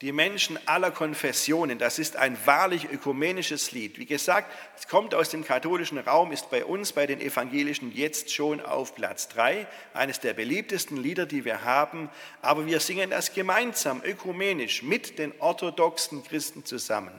die 0.00 0.12
Menschen 0.12 0.58
aller 0.66 0.90
Konfessionen. 0.90 1.78
Das 1.78 1.98
ist 1.98 2.16
ein 2.16 2.38
wahrlich 2.46 2.90
ökumenisches 2.90 3.72
Lied. 3.72 3.98
Wie 3.98 4.06
gesagt, 4.06 4.50
es 4.78 4.88
kommt 4.88 5.14
aus 5.14 5.28
dem 5.28 5.44
katholischen 5.44 5.98
Raum, 5.98 6.32
ist 6.32 6.50
bei 6.50 6.64
uns, 6.64 6.92
bei 6.92 7.06
den 7.06 7.20
Evangelischen, 7.20 7.92
jetzt 7.94 8.32
schon 8.32 8.60
auf 8.62 8.94
Platz 8.94 9.28
3. 9.28 9.66
Eines 9.92 10.18
der 10.20 10.32
beliebtesten 10.32 10.96
Lieder, 10.96 11.26
die 11.26 11.44
wir 11.44 11.64
haben. 11.64 12.08
Aber 12.40 12.66
wir 12.66 12.80
singen 12.80 13.10
das 13.10 13.34
gemeinsam, 13.34 14.00
ökumenisch, 14.02 14.82
mit 14.82 15.18
den 15.18 15.34
orthodoxen 15.38 16.24
Christen 16.24 16.64
zusammen. 16.64 17.12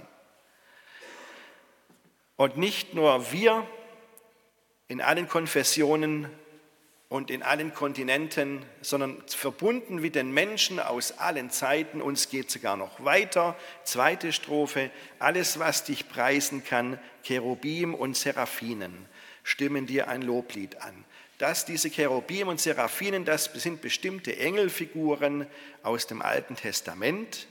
Und 2.35 2.57
nicht 2.57 2.95
nur 2.95 3.31
wir 3.31 3.67
in 4.87 5.01
allen 5.01 5.27
Konfessionen 5.27 6.27
und 7.11 7.29
in 7.29 7.43
allen 7.43 7.73
Kontinenten, 7.73 8.63
sondern 8.81 9.21
verbunden 9.27 9.99
mit 9.99 10.15
den 10.15 10.31
Menschen 10.31 10.79
aus 10.79 11.17
allen 11.17 11.51
Zeiten. 11.51 12.01
Uns 12.01 12.29
geht 12.29 12.49
sogar 12.49 12.77
noch 12.77 13.03
weiter. 13.03 13.57
Zweite 13.83 14.31
Strophe, 14.31 14.89
alles, 15.19 15.59
was 15.59 15.83
dich 15.83 16.07
preisen 16.07 16.63
kann, 16.63 16.97
Cherubim 17.23 17.95
und 17.95 18.15
Seraphinen, 18.15 18.93
stimmen 19.43 19.87
dir 19.87 20.07
ein 20.07 20.21
Loblied 20.21 20.81
an. 20.81 21.03
Dass 21.37 21.65
diese 21.65 21.89
Cherubim 21.89 22.47
und 22.47 22.61
Seraphinen, 22.61 23.25
das 23.25 23.49
sind 23.55 23.81
bestimmte 23.81 24.37
Engelfiguren 24.37 25.47
aus 25.83 26.07
dem 26.07 26.21
Alten 26.21 26.55
Testament. 26.55 27.45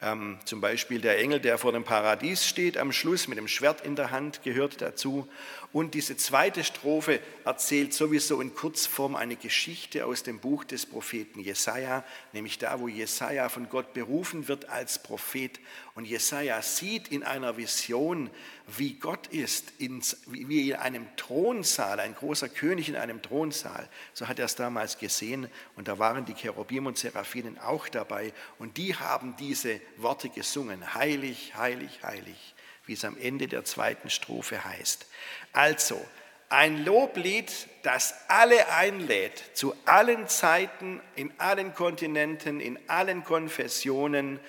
Ähm, 0.00 0.38
zum 0.44 0.60
Beispiel 0.60 1.00
der 1.00 1.18
Engel, 1.18 1.38
der 1.38 1.58
vor 1.58 1.70
dem 1.70 1.84
Paradies 1.84 2.46
steht, 2.46 2.76
am 2.76 2.90
Schluss 2.90 3.28
mit 3.28 3.38
dem 3.38 3.46
Schwert 3.46 3.80
in 3.80 3.94
der 3.94 4.10
Hand, 4.10 4.42
gehört 4.42 4.80
dazu. 4.80 5.28
Und 5.70 5.92
diese 5.92 6.16
zweite 6.16 6.64
Strophe 6.64 7.20
erzählt 7.44 7.92
sowieso 7.92 8.40
in 8.40 8.54
Kurzform 8.54 9.14
eine 9.14 9.36
Geschichte 9.36 10.06
aus 10.06 10.22
dem 10.22 10.38
Buch 10.38 10.64
des 10.64 10.86
Propheten 10.86 11.40
Jesaja, 11.40 12.04
nämlich 12.32 12.58
da, 12.58 12.80
wo 12.80 12.88
Jesaja 12.88 13.50
von 13.50 13.68
Gott 13.68 13.92
berufen 13.92 14.48
wird 14.48 14.70
als 14.70 15.02
Prophet. 15.02 15.60
Und 15.94 16.06
Jesaja 16.06 16.62
sieht 16.62 17.08
in 17.08 17.22
einer 17.22 17.58
Vision, 17.58 18.30
wie 18.78 18.94
Gott 18.94 19.26
ist, 19.26 19.74
wie 19.78 20.70
in 20.70 20.76
einem 20.76 21.06
Thronsaal, 21.16 22.00
ein 22.00 22.14
großer 22.14 22.48
König 22.48 22.88
in 22.88 22.96
einem 22.96 23.20
Thronsaal. 23.20 23.90
So 24.14 24.26
hat 24.26 24.38
er 24.38 24.46
es 24.46 24.56
damals 24.56 24.98
gesehen. 24.98 25.48
Und 25.76 25.86
da 25.86 25.98
waren 25.98 26.24
die 26.24 26.34
Cherubim 26.34 26.86
und 26.86 26.96
Seraphinen 26.96 27.58
auch 27.58 27.88
dabei. 27.88 28.32
Und 28.58 28.78
die 28.78 28.94
haben 28.94 29.36
diese 29.36 29.82
Worte 29.98 30.30
gesungen. 30.30 30.94
Heilig, 30.94 31.54
heilig, 31.56 32.02
heilig, 32.02 32.54
wie 32.88 32.94
es 32.94 33.04
am 33.04 33.16
Ende 33.18 33.46
der 33.46 33.64
zweiten 33.64 34.10
Strophe 34.10 34.64
heißt. 34.64 35.06
Also, 35.52 36.00
ein 36.48 36.84
Loblied, 36.84 37.52
das 37.82 38.14
alle 38.28 38.72
einlädt, 38.72 39.44
zu 39.52 39.74
allen 39.84 40.28
Zeiten, 40.28 41.02
in 41.14 41.30
allen 41.36 41.74
Kontinenten, 41.74 42.60
in 42.60 42.78
allen 42.88 43.22
Konfessionen, 43.22 44.40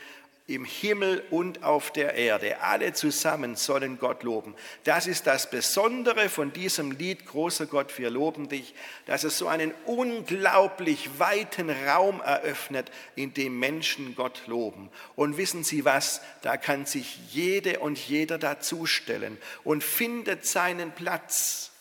im 0.49 0.65
Himmel 0.65 1.23
und 1.29 1.63
auf 1.63 1.91
der 1.93 2.15
Erde. 2.15 2.61
Alle 2.61 2.93
zusammen 2.93 3.55
sollen 3.55 3.99
Gott 3.99 4.23
loben. 4.23 4.55
Das 4.83 5.07
ist 5.07 5.27
das 5.27 5.49
Besondere 5.49 6.27
von 6.29 6.51
diesem 6.51 6.91
Lied, 6.91 7.25
großer 7.25 7.67
Gott, 7.67 7.97
wir 7.97 8.09
loben 8.09 8.49
dich, 8.49 8.73
dass 9.05 9.23
es 9.23 9.37
so 9.37 9.47
einen 9.47 9.73
unglaublich 9.85 11.19
weiten 11.19 11.69
Raum 11.69 12.21
eröffnet, 12.21 12.91
in 13.15 13.33
dem 13.33 13.59
Menschen 13.59 14.15
Gott 14.15 14.41
loben. 14.47 14.89
Und 15.15 15.37
wissen 15.37 15.63
Sie 15.63 15.85
was, 15.85 16.21
da 16.41 16.57
kann 16.57 16.85
sich 16.85 17.19
jede 17.31 17.79
und 17.79 17.97
jeder 17.97 18.37
dazustellen 18.37 19.37
und 19.63 19.83
findet 19.83 20.45
seinen 20.45 20.91
Platz. 20.91 21.71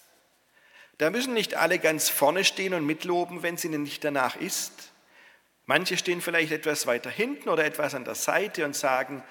Da 0.98 1.10
müssen 1.10 1.32
nicht 1.32 1.54
alle 1.54 1.78
ganz 1.78 2.08
vorne 2.08 2.44
stehen 2.44 2.74
und 2.74 2.84
mitloben, 2.84 3.42
wenn 3.42 3.54
es 3.54 3.64
ihnen 3.64 3.84
nicht 3.84 4.02
danach 4.02 4.36
ist. 4.36 4.87
Manche 5.68 5.98
stehen 5.98 6.22
vielleicht 6.22 6.50
etwas 6.50 6.86
weiter 6.86 7.10
hinten 7.10 7.50
oder 7.50 7.62
etwas 7.62 7.94
an 7.94 8.06
der 8.06 8.14
Seite 8.14 8.64
und 8.64 8.74
sagen, 8.74 9.22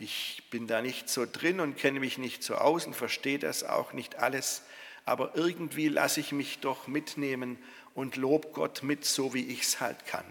ich 0.00 0.42
bin 0.50 0.66
da 0.66 0.82
nicht 0.82 1.08
so 1.08 1.24
drin 1.24 1.60
und 1.60 1.76
kenne 1.76 2.00
mich 2.00 2.18
nicht 2.18 2.42
so 2.42 2.56
aus 2.56 2.84
und 2.84 2.96
verstehe 2.96 3.38
das 3.38 3.62
auch 3.62 3.92
nicht 3.92 4.16
alles, 4.16 4.62
aber 5.04 5.36
irgendwie 5.36 5.86
lasse 5.86 6.18
ich 6.18 6.32
mich 6.32 6.58
doch 6.58 6.88
mitnehmen 6.88 7.58
und 7.94 8.16
lob 8.16 8.54
Gott 8.54 8.82
mit, 8.82 9.04
so 9.04 9.34
wie 9.34 9.46
ich 9.46 9.62
es 9.62 9.78
halt 9.78 10.04
kann. 10.06 10.24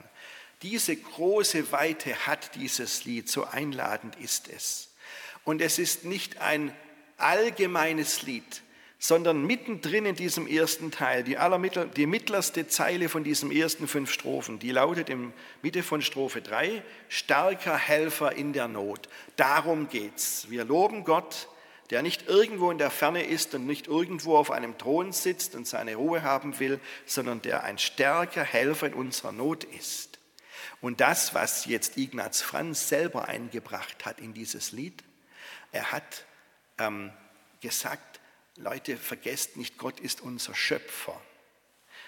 Diese 0.63 0.97
große 0.97 1.71
Weite 1.71 2.27
hat 2.27 2.55
dieses 2.55 3.05
Lied, 3.05 3.29
so 3.29 3.45
einladend 3.45 4.17
ist 4.17 4.49
es. 4.49 4.89
Und 5.45 5.61
es 5.61 5.79
ist 5.79 6.03
nicht 6.03 6.41
ein 6.41 6.75
allgemeines 7.15 8.23
Lied, 8.23 8.62
sondern 9.03 9.45
mittendrin 9.45 10.05
in 10.05 10.15
diesem 10.15 10.47
ersten 10.47 10.89
Teil, 10.89 11.25
die, 11.25 11.37
allermittel, 11.37 11.89
die 11.89 12.05
mittlerste 12.05 12.69
Zeile 12.69 13.09
von 13.09 13.25
diesen 13.25 13.51
ersten 13.51 13.85
fünf 13.85 14.09
Strophen, 14.13 14.59
die 14.59 14.71
lautet 14.71 15.09
in 15.09 15.33
Mitte 15.61 15.83
von 15.83 16.01
Strophe 16.01 16.41
3, 16.41 16.81
starker 17.09 17.77
Helfer 17.77 18.31
in 18.31 18.53
der 18.53 18.69
Not. 18.69 19.09
Darum 19.35 19.89
geht's. 19.89 20.49
Wir 20.49 20.63
loben 20.63 21.03
Gott, 21.03 21.49
der 21.89 22.01
nicht 22.01 22.29
irgendwo 22.29 22.71
in 22.71 22.77
der 22.77 22.91
Ferne 22.91 23.25
ist 23.25 23.53
und 23.53 23.67
nicht 23.67 23.87
irgendwo 23.87 24.37
auf 24.37 24.51
einem 24.51 24.77
Thron 24.77 25.11
sitzt 25.11 25.53
und 25.55 25.67
seine 25.67 25.95
Ruhe 25.95 26.23
haben 26.23 26.57
will, 26.61 26.79
sondern 27.05 27.41
der 27.41 27.65
ein 27.65 27.79
stärker 27.79 28.45
Helfer 28.45 28.87
in 28.87 28.93
unserer 28.93 29.33
Not 29.33 29.65
ist. 29.65 30.17
Und 30.79 31.01
das, 31.01 31.35
was 31.35 31.65
jetzt 31.65 31.97
Ignaz 31.97 32.41
Franz 32.41 32.87
selber 32.87 33.27
eingebracht 33.27 34.05
hat 34.05 34.21
in 34.21 34.33
dieses 34.33 34.71
Lied, 34.71 35.03
er 35.73 35.91
hat 35.91 36.23
ähm, 36.79 37.11
gesagt, 37.59 38.12
Leute, 38.55 38.97
vergesst 38.97 39.57
nicht, 39.57 39.77
Gott 39.77 39.99
ist 39.99 40.21
unser 40.21 40.53
Schöpfer. 40.53 41.19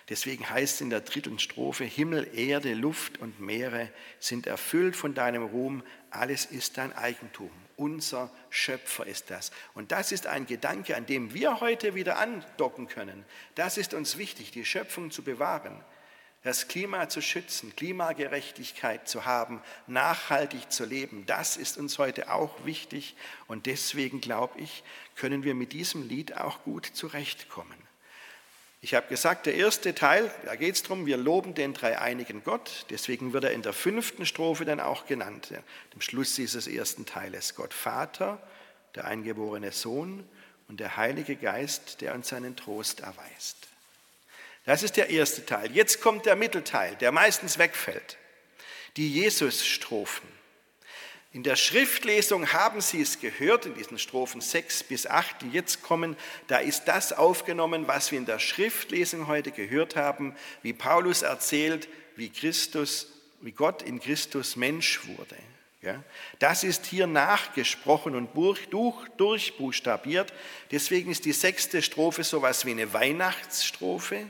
Deswegen 0.10 0.48
heißt 0.48 0.76
es 0.76 0.82
in 0.82 0.92
der 0.92 1.02
dritten 1.02 1.40
Strophe, 1.40 1.84
Himmel, 1.84 2.30
Erde, 2.38 2.76
Luft 2.76 3.20
und 3.20 3.40
Meere 3.40 3.90
sind 4.20 4.46
erfüllt 4.46 4.96
von 4.96 5.16
deinem 5.16 5.44
Ruhm, 5.44 5.84
alles 6.12 6.46
ist 6.46 6.78
dein 6.78 6.94
Eigentum. 6.94 7.50
Unser 7.76 8.32
Schöpfer 8.52 9.08
ist 9.08 9.32
das. 9.32 9.52
Und 9.74 9.92
das 9.92 10.12
ist 10.12 10.28
ein 10.28 10.46
Gedanke, 10.46 10.96
an 10.96 11.08
dem 11.08 11.34
wir 11.34 11.60
heute 11.60 11.96
wieder 11.96 12.20
andocken 12.20 12.88
können. 12.88 13.26
Das 13.56 13.78
ist 13.78 13.96
uns 13.96 14.18
wichtig, 14.18 14.52
die 14.52 14.64
Schöpfung 14.64 15.10
zu 15.10 15.24
bewahren 15.24 15.84
das 16.46 16.68
Klima 16.68 17.10
zu 17.10 17.22
schützen, 17.22 17.76
Klimagerechtigkeit 17.76 19.10
zu 19.10 19.26
haben, 19.26 19.62
nachhaltig 19.88 20.72
zu 20.72 20.86
leben, 20.86 21.26
das 21.26 21.58
ist 21.58 21.76
uns 21.76 21.98
heute 21.98 22.32
auch 22.32 22.66
wichtig. 22.66 23.16
Und 23.48 23.66
deswegen 23.66 24.22
glaube 24.22 24.60
ich, 24.60 24.84
können 25.16 25.44
wir 25.44 25.56
mit 25.56 25.74
diesem 25.74 26.08
Lied 26.08 26.38
auch 26.38 26.62
gut 26.64 26.86
zurechtkommen. 26.86 27.76
Ich 28.82 28.94
habe 28.94 29.08
gesagt, 29.08 29.48
der 29.48 29.56
erste 29.56 29.96
Teil, 29.96 30.32
da 30.46 30.56
geht 30.56 30.76
es 30.76 30.84
darum, 30.84 31.08
wir 31.08 31.18
loben 31.18 31.56
den 31.56 31.74
dreieinigen 31.74 32.44
Gott. 32.44 32.86
Deswegen 32.92 33.34
wird 33.34 33.46
er 33.46 33.52
in 33.52 33.64
der 33.64 33.74
fünften 33.74 34.28
Strophe 34.28 34.66
dann 34.66 34.80
auch 34.80 35.08
genannt, 35.08 35.52
dem 35.96 36.02
Schluss 36.02 36.36
dieses 36.36 36.68
ersten 36.68 37.08
Teiles. 37.08 37.56
Gott 37.56 37.74
Vater, 37.74 38.40
der 38.94 39.06
eingeborene 39.06 39.72
Sohn 39.72 40.24
und 40.68 40.80
der 40.80 40.96
Heilige 40.96 41.38
Geist, 41.38 42.02
der 42.02 42.14
uns 42.14 42.28
seinen 42.28 42.56
Trost 42.56 43.00
erweist. 43.00 43.68
Das 44.66 44.82
ist 44.82 44.98
der 44.98 45.10
erste 45.10 45.46
Teil. 45.46 45.72
Jetzt 45.72 46.02
kommt 46.02 46.26
der 46.26 46.36
Mittelteil, 46.36 46.96
der 46.96 47.12
meistens 47.12 47.58
wegfällt. 47.60 48.18
Die 48.98 49.12
Jesus-Strophen. 49.12 50.28
In 51.34 51.44
der 51.44 51.58
Schriftlesung 51.58 52.54
haben 52.54 52.80
Sie 52.80 53.02
es 53.02 53.20
gehört, 53.20 53.66
in 53.66 53.76
diesen 53.76 54.00
Strophen 54.00 54.40
6 54.40 54.84
bis 54.84 55.06
8, 55.06 55.42
die 55.42 55.50
jetzt 55.50 55.84
kommen, 55.84 56.16
da 56.48 56.60
ist 56.60 56.86
das 56.86 57.12
aufgenommen, 57.12 57.90
was 57.90 58.12
wir 58.12 58.18
in 58.18 58.26
der 58.26 58.40
Schriftlesung 58.40 59.28
heute 59.28 59.52
gehört 59.52 59.98
haben, 59.98 60.34
wie 60.62 60.72
Paulus 60.72 61.24
erzählt, 61.24 61.90
wie 62.16 62.30
Christus, 62.30 63.08
wie 63.42 63.52
Gott 63.52 63.82
in 63.82 64.00
Christus 64.00 64.56
Mensch 64.56 65.06
wurde. 65.08 65.36
das 66.40 66.64
ist 66.64 66.86
hier 66.86 67.06
nachgesprochen 67.06 68.16
und 68.16 68.30
durchbuchstabiert. 69.18 70.34
Deswegen 70.72 71.12
ist 71.12 71.26
die 71.26 71.34
sechste 71.34 71.82
Strophe 71.82 72.24
so 72.24 72.38
etwas 72.38 72.66
wie 72.66 72.72
eine 72.72 72.94
Weihnachtsstrophe 72.94 74.26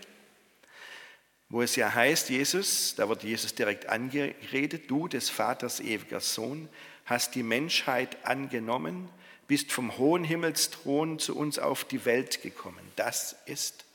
wo 1.50 1.62
es 1.62 1.76
ja 1.76 1.94
heißt, 1.94 2.30
Jesus, 2.30 2.96
da 2.96 3.08
wird 3.08 3.24
Jesus 3.24 3.54
direkt 3.54 3.88
angeredet, 3.88 4.90
du 4.90 5.08
des 5.08 5.30
Vaters 5.30 5.80
ewiger 5.80 6.20
Sohn, 6.20 6.70
hast 7.06 7.36
die 7.36 7.44
Menschheit 7.44 8.26
angenommen, 8.26 9.10
bist 9.48 9.72
vom 9.72 9.98
hohen 9.98 10.24
Himmelsthron 10.24 11.20
zu 11.20 11.38
uns 11.38 11.60
auf 11.60 11.86
die 11.86 12.04
Welt 12.06 12.42
gekommen. 12.42 12.80
Das 12.96 13.36
ist 13.46 13.86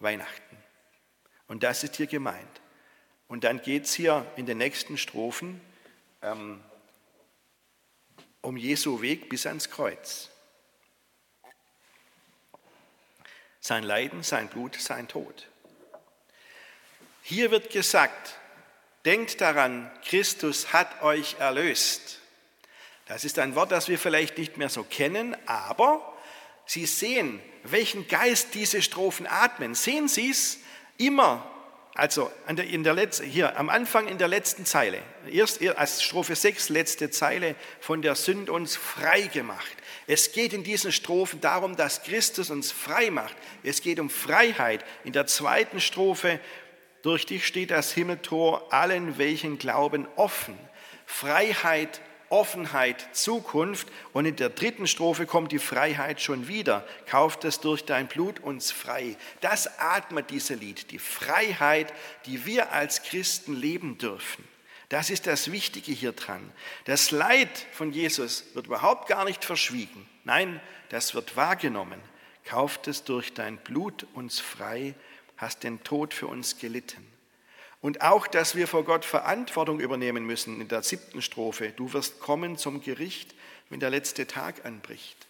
Weihnachten. 0.00 0.56
Und 1.48 1.62
das 1.62 1.84
ist 1.84 1.96
hier 1.96 2.06
gemeint. 2.06 2.60
Und 3.28 3.44
dann 3.44 3.60
geht 3.60 3.84
es 3.84 3.94
hier 3.94 4.24
in 4.36 4.46
den 4.46 4.58
nächsten 4.58 4.96
Strophen 4.96 5.60
ähm, 6.22 6.62
um 8.40 8.56
Jesu 8.56 9.02
Weg 9.02 9.28
bis 9.28 9.46
ans 9.46 9.70
Kreuz. 9.70 10.30
Sein 13.60 13.82
Leiden, 13.82 14.22
sein 14.22 14.48
Blut, 14.48 14.76
sein 14.76 15.08
Tod. 15.08 15.48
Hier 17.28 17.50
wird 17.50 17.70
gesagt, 17.70 18.36
denkt 19.04 19.40
daran, 19.40 19.90
Christus 20.04 20.72
hat 20.72 21.02
euch 21.02 21.34
erlöst. 21.40 22.20
Das 23.06 23.24
ist 23.24 23.40
ein 23.40 23.56
Wort, 23.56 23.72
das 23.72 23.88
wir 23.88 23.98
vielleicht 23.98 24.38
nicht 24.38 24.58
mehr 24.58 24.68
so 24.68 24.84
kennen, 24.84 25.36
aber 25.44 26.16
Sie 26.66 26.86
sehen, 26.86 27.40
welchen 27.64 28.06
Geist 28.06 28.54
diese 28.54 28.80
Strophen 28.80 29.26
atmen. 29.26 29.74
Sehen 29.74 30.06
Sie 30.06 30.30
es? 30.30 30.58
Immer 30.98 31.44
also 31.96 32.30
in 32.46 32.84
der 32.84 32.92
Letz-, 32.92 33.22
hier 33.22 33.58
am 33.58 33.70
Anfang 33.70 34.06
in 34.06 34.18
der 34.18 34.28
letzten 34.28 34.66
Zeile, 34.66 35.00
erst 35.32 35.66
als 35.66 36.02
Strophe 36.02 36.36
6, 36.36 36.68
letzte 36.68 37.10
Zeile, 37.10 37.56
von 37.80 38.02
der 38.02 38.14
Sünde 38.14 38.52
uns 38.52 38.76
frei 38.76 39.22
gemacht. 39.22 39.74
Es 40.06 40.32
geht 40.32 40.52
in 40.52 40.62
diesen 40.62 40.92
Strophen 40.92 41.40
darum, 41.40 41.74
dass 41.74 42.02
Christus 42.02 42.50
uns 42.50 42.70
frei 42.70 43.10
macht. 43.10 43.34
Es 43.62 43.80
geht 43.80 43.98
um 43.98 44.10
Freiheit. 44.10 44.84
In 45.04 45.14
der 45.14 45.26
zweiten 45.26 45.80
Strophe, 45.80 46.38
durch 47.06 47.26
dich 47.26 47.46
steht 47.46 47.70
das 47.70 47.92
Himmeltor 47.92 48.72
allen, 48.72 49.18
welchen 49.18 49.58
glauben, 49.58 50.06
offen. 50.16 50.58
Freiheit 51.06 52.00
Offenheit, 52.28 53.14
Zukunft. 53.14 53.88
Und 54.12 54.26
in 54.26 54.36
der 54.36 54.48
dritten 54.48 54.86
Strophe 54.86 55.26
kommt 55.26 55.52
die 55.52 55.58
Freiheit 55.58 56.20
schon 56.20 56.48
wieder. 56.48 56.86
Kauft 57.06 57.44
es 57.44 57.60
durch 57.60 57.84
dein 57.84 58.08
Blut 58.08 58.40
uns 58.40 58.72
frei. 58.72 59.16
Das 59.40 59.78
atmet 59.78 60.30
diese 60.30 60.54
Lied, 60.54 60.90
die 60.90 60.98
Freiheit, 60.98 61.92
die 62.26 62.44
wir 62.46 62.72
als 62.72 63.02
Christen 63.02 63.54
leben 63.54 63.98
dürfen. 63.98 64.44
Das 64.88 65.10
ist 65.10 65.26
das 65.26 65.50
Wichtige 65.50 65.92
hier 65.92 66.12
dran. 66.12 66.52
Das 66.84 67.10
Leid 67.10 67.66
von 67.72 67.92
Jesus 67.92 68.44
wird 68.54 68.66
überhaupt 68.66 69.08
gar 69.08 69.24
nicht 69.24 69.44
verschwiegen. 69.44 70.08
Nein, 70.24 70.60
das 70.90 71.14
wird 71.14 71.36
wahrgenommen. 71.36 72.00
Kauft 72.44 72.86
es 72.86 73.02
durch 73.02 73.34
dein 73.34 73.56
Blut 73.56 74.06
uns 74.14 74.38
frei, 74.38 74.94
hast 75.36 75.62
den 75.62 75.82
Tod 75.84 76.14
für 76.14 76.26
uns 76.26 76.58
gelitten. 76.58 77.06
Und 77.80 78.00
auch, 78.00 78.26
dass 78.26 78.54
wir 78.56 78.66
vor 78.66 78.84
Gott 78.84 79.04
Verantwortung 79.04 79.80
übernehmen 79.80 80.24
müssen 80.24 80.60
in 80.60 80.68
der 80.68 80.82
siebten 80.82 81.22
Strophe. 81.22 81.72
Du 81.76 81.92
wirst 81.92 82.20
kommen 82.20 82.56
zum 82.56 82.80
Gericht, 82.80 83.34
wenn 83.68 83.80
der 83.80 83.90
letzte 83.90 84.26
Tag 84.26 84.64
anbricht. 84.64 85.26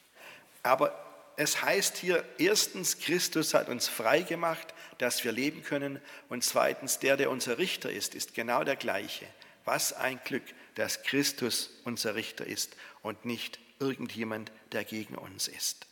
Aber 0.62 0.94
es 1.36 1.62
heißt 1.62 1.96
hier 1.98 2.24
erstens, 2.38 2.98
Christus 2.98 3.52
hat 3.52 3.68
uns 3.68 3.88
frei 3.88 4.22
gemacht, 4.22 4.72
dass 4.98 5.22
wir 5.24 5.32
leben 5.32 5.62
können. 5.62 6.00
Und 6.28 6.44
zweitens, 6.44 6.98
der, 6.98 7.16
der 7.16 7.30
unser 7.30 7.58
Richter 7.58 7.90
ist, 7.90 8.14
ist 8.14 8.34
genau 8.34 8.64
der 8.64 8.76
gleiche. 8.76 9.26
Was 9.64 9.92
ein 9.92 10.20
Glück, 10.24 10.44
dass 10.76 11.02
Christus 11.02 11.70
unser 11.84 12.14
Richter 12.14 12.46
ist 12.46 12.76
und 13.02 13.24
nicht 13.24 13.58
irgendjemand, 13.80 14.52
der 14.72 14.84
gegen 14.84 15.16
uns 15.16 15.48
ist. 15.48 15.86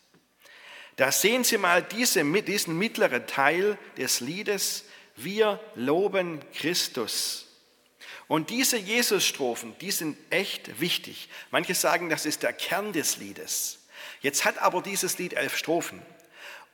Da 0.96 1.11
sehen 1.11 1.44
Sie 1.44 1.59
mal 1.59 1.83
diese, 1.83 2.24
diesen 2.42 2.78
mittleren 2.78 3.26
Teil 3.26 3.78
des 3.96 4.20
Liedes, 4.20 4.85
wir 5.16 5.61
loben 5.74 6.40
Christus. 6.54 7.46
Und 8.26 8.50
diese 8.50 8.76
Jesus-Strophen, 8.76 9.76
die 9.80 9.90
sind 9.90 10.16
echt 10.30 10.80
wichtig. 10.80 11.28
Manche 11.50 11.74
sagen, 11.74 12.09
das 12.09 12.26
ist 12.26 12.42
der 12.42 12.52
Kern 12.52 12.92
des 12.92 13.18
Liedes. 13.18 13.80
Jetzt 14.20 14.44
hat 14.44 14.59
aber 14.59 14.83
dieses 14.83 15.18
Lied 15.18 15.35
elf 15.35 15.57
Strophen. 15.57 16.00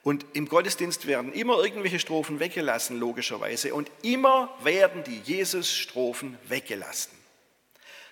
Und 0.03 0.25
im 0.33 0.49
Gottesdienst 0.49 1.07
werden 1.07 1.33
immer 1.33 1.63
irgendwelche 1.63 1.99
Strophen 1.99 2.41
weggelassen, 2.41 2.99
logischerweise. 2.99 3.75
Und 3.75 3.91
immer 4.03 4.57
werden 4.63 5.05
die 5.05 5.19
Jesus-Strophen 5.19 6.39
weggelassen. 6.49 7.20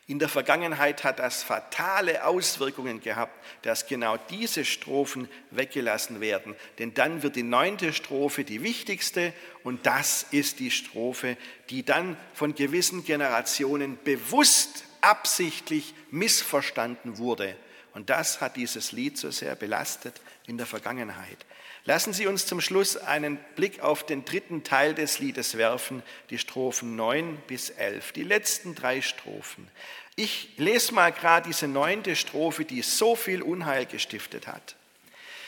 In 0.08 0.18
der 0.18 0.30
Vergangenheit 0.30 1.04
hat 1.04 1.18
das 1.18 1.42
fatale 1.42 2.24
Auswirkungen 2.24 3.02
gehabt, 3.02 3.44
dass 3.60 3.86
genau 3.86 4.16
diese 4.30 4.64
Strophen 4.64 5.28
weggelassen 5.50 6.22
werden. 6.22 6.56
Denn 6.78 6.94
dann 6.94 7.22
wird 7.22 7.36
die 7.36 7.42
neunte 7.42 7.92
Strophe 7.92 8.42
die 8.42 8.62
wichtigste 8.62 9.34
und 9.64 9.84
das 9.84 10.24
ist 10.30 10.60
die 10.60 10.70
Strophe, 10.70 11.36
die 11.68 11.84
dann 11.84 12.16
von 12.32 12.54
gewissen 12.54 13.04
Generationen 13.04 13.98
bewusst, 14.02 14.84
absichtlich 15.02 15.92
missverstanden 16.10 17.18
wurde. 17.18 17.54
Und 17.98 18.10
das 18.10 18.40
hat 18.40 18.54
dieses 18.54 18.92
Lied 18.92 19.18
so 19.18 19.32
sehr 19.32 19.56
belastet 19.56 20.20
in 20.46 20.56
der 20.56 20.66
Vergangenheit. 20.66 21.44
Lassen 21.84 22.12
Sie 22.12 22.28
uns 22.28 22.46
zum 22.46 22.60
Schluss 22.60 22.96
einen 22.96 23.38
Blick 23.56 23.80
auf 23.80 24.06
den 24.06 24.24
dritten 24.24 24.62
Teil 24.62 24.94
des 24.94 25.18
Liedes 25.18 25.58
werfen, 25.58 26.04
die 26.30 26.38
Strophen 26.38 26.94
9 26.94 27.38
bis 27.48 27.70
11, 27.70 28.12
die 28.12 28.22
letzten 28.22 28.76
drei 28.76 29.02
Strophen. 29.02 29.66
Ich 30.14 30.50
lese 30.58 30.94
mal 30.94 31.10
gerade 31.10 31.48
diese 31.48 31.66
neunte 31.66 32.14
Strophe, 32.14 32.64
die 32.64 32.82
so 32.82 33.16
viel 33.16 33.42
Unheil 33.42 33.84
gestiftet 33.84 34.46
hat. 34.46 34.76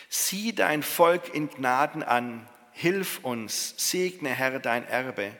Sieh 0.08 0.52
dein 0.52 0.82
Volk 0.82 1.32
in 1.32 1.50
Gnaden 1.50 2.02
an, 2.02 2.48
hilf 2.72 3.20
uns, 3.22 3.74
segne 3.76 4.30
Herr 4.30 4.58
dein 4.58 4.84
Erbe, 4.88 5.30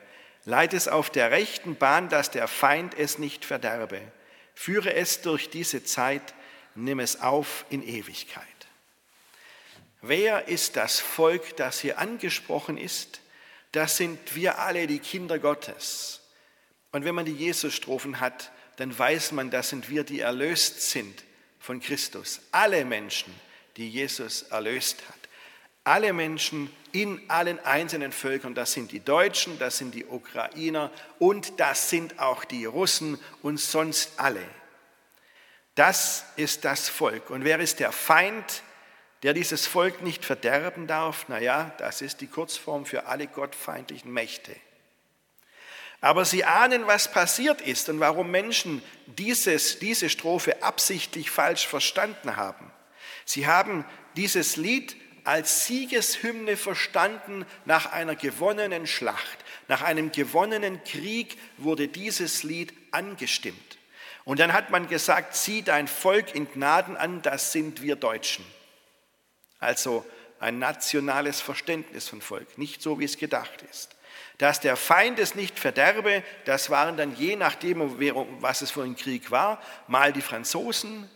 leite 0.45 0.77
es 0.77 0.87
auf 0.87 1.11
der 1.11 1.33
rechten 1.33 1.75
Bahn, 1.75 2.09
dass 2.09 2.31
der 2.31 2.47
Feind 2.47 2.97
es 2.97 3.19
nicht 3.19 3.45
verderbe. 3.45 4.01
Führe 4.55 4.95
es 4.95 5.23
durch 5.23 5.51
diese 5.51 5.83
Zeit, 5.83 6.35
nimm 6.85 7.01
es 7.01 7.21
auf 7.21 7.65
in 7.71 7.83
Ewigkeit. 7.83 8.47
Wer 10.03 10.49
ist 10.49 10.77
das 10.77 10.99
Volk, 11.01 11.57
das 11.57 11.81
hier 11.81 11.99
angesprochen 11.99 12.79
ist? 12.79 13.21
Das 13.73 13.97
sind 13.97 14.35
wir 14.35 14.59
alle, 14.59 14.87
die 14.87 14.99
Kinder 14.99 15.39
Gottes. 15.39 16.21
Und 16.93 17.05
wenn 17.05 17.15
man 17.15 17.27
die 17.27 17.33
Jesus-Strophen 17.35 18.21
hat, 18.21 18.51
dann 18.77 18.99
weiß 18.99 19.33
man, 19.33 19.51
das 19.51 19.69
sind 19.69 19.91
wir, 19.91 20.05
die 20.05 20.21
erlöst 20.21 20.91
sind 20.91 21.23
von 21.59 21.81
Christus. 21.81 22.41
Alle 22.51 22.85
Menschen, 22.85 23.33
die 23.77 23.89
Jesus 23.89 24.43
erlöst 24.43 25.03
hat. 25.09 25.17
Alle 25.85 26.13
Menschen 26.13 26.71
in 26.93 27.21
allen 27.29 27.59
einzelnen 27.61 28.13
Völkern, 28.13 28.55
das 28.55 28.73
sind 28.73 28.93
die 28.93 29.01
Deutschen, 29.01 29.59
das 29.59 29.79
sind 29.79 29.95
die 29.95 30.05
Ukrainer 30.07 30.91
und 31.19 31.61
das 31.61 31.91
sind 31.91 32.19
auch 32.19 32.45
die 32.45 32.65
Russen 32.65 33.19
und 33.43 33.61
sonst 33.61 34.13
alle. 34.19 34.45
Das 35.75 36.25
ist 36.37 36.65
das 36.65 36.89
Volk. 36.89 37.31
Und 37.31 37.45
wer 37.45 37.59
ist 37.61 37.81
der 37.81 37.93
Feind? 37.93 38.63
der 39.23 39.35
dieses 39.35 39.67
Volk 39.67 40.03
nicht 40.03 40.25
verderben 40.25 40.87
darf, 40.87 41.29
naja, 41.29 41.75
das 41.79 42.01
ist 42.01 42.21
die 42.21 42.27
Kurzform 42.27 42.87
für 42.87 43.07
alle 43.07 43.27
gottfeindlichen 43.27 44.11
Mächte. 44.13 44.55
Aber 46.01 46.25
sie 46.25 46.45
ahnen, 46.45 46.87
was 46.87 47.13
passiert 47.13 47.61
ist 47.61 47.91
und 47.91 48.01
warum 48.01 48.31
Menschen 48.31 48.83
dieses, 49.07 49.79
diese 49.79 50.09
Strophe 50.09 50.63
absichtlich 50.63 51.31
falsch 51.31 51.67
verstanden 51.67 52.37
haben. 52.37 52.73
Sie 53.27 53.47
haben 53.47 53.85
dieses 54.17 54.57
Lied 54.57 54.97
als 55.25 55.67
Siegeshymne 55.67 56.57
verstanden 56.57 57.45
nach 57.67 57.93
einer 57.93 58.17
gewonnenen 58.17 58.87
Schlacht. 58.87 59.39
Nach 59.69 59.83
einem 59.83 60.11
gewonnenen 60.11 60.83
Krieg 60.85 61.37
wurde 61.59 61.89
dieses 61.89 62.43
Lied 62.43 62.73
angestimmt. 62.93 63.70
Und 64.31 64.39
dann 64.39 64.53
hat 64.53 64.71
man 64.71 64.87
gesagt, 64.87 65.35
sieh 65.35 65.63
dein 65.63 65.89
Volk 65.89 66.37
in 66.37 66.49
Gnaden 66.49 66.97
an, 66.97 67.21
das 67.21 67.51
sind 67.51 67.83
wir 67.83 67.97
Deutschen. 67.97 68.45
Also 69.59 70.07
ein 70.39 70.61
nationales 70.61 71.41
Verständnis 71.41 72.09
von 72.09 72.21
Volk, 72.21 72.57
nicht 72.57 72.81
so, 72.81 73.01
wie 73.01 73.07
es 73.07 73.19
gedacht 73.19 73.65
ist. 73.69 73.97
Dass 74.39 74.61
der 74.61 74.77
Feind 74.77 75.19
es 75.19 75.35
nicht 75.35 75.59
verderbe, 75.59 76.23
das 76.45 76.71
waren 76.71 76.97
dann 76.97 77.17
je 77.17 77.35
nachdem, 77.35 77.81
was 78.41 78.63
es 78.63 78.71
für 78.71 78.85
ein 78.85 78.95
Krieg 78.95 79.33
war, 79.33 79.61
mal 79.89 80.13
die 80.13 80.23
Franzosen, 80.23 81.11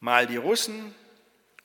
mal 0.00 0.26
die 0.26 0.38
Russen 0.38 0.94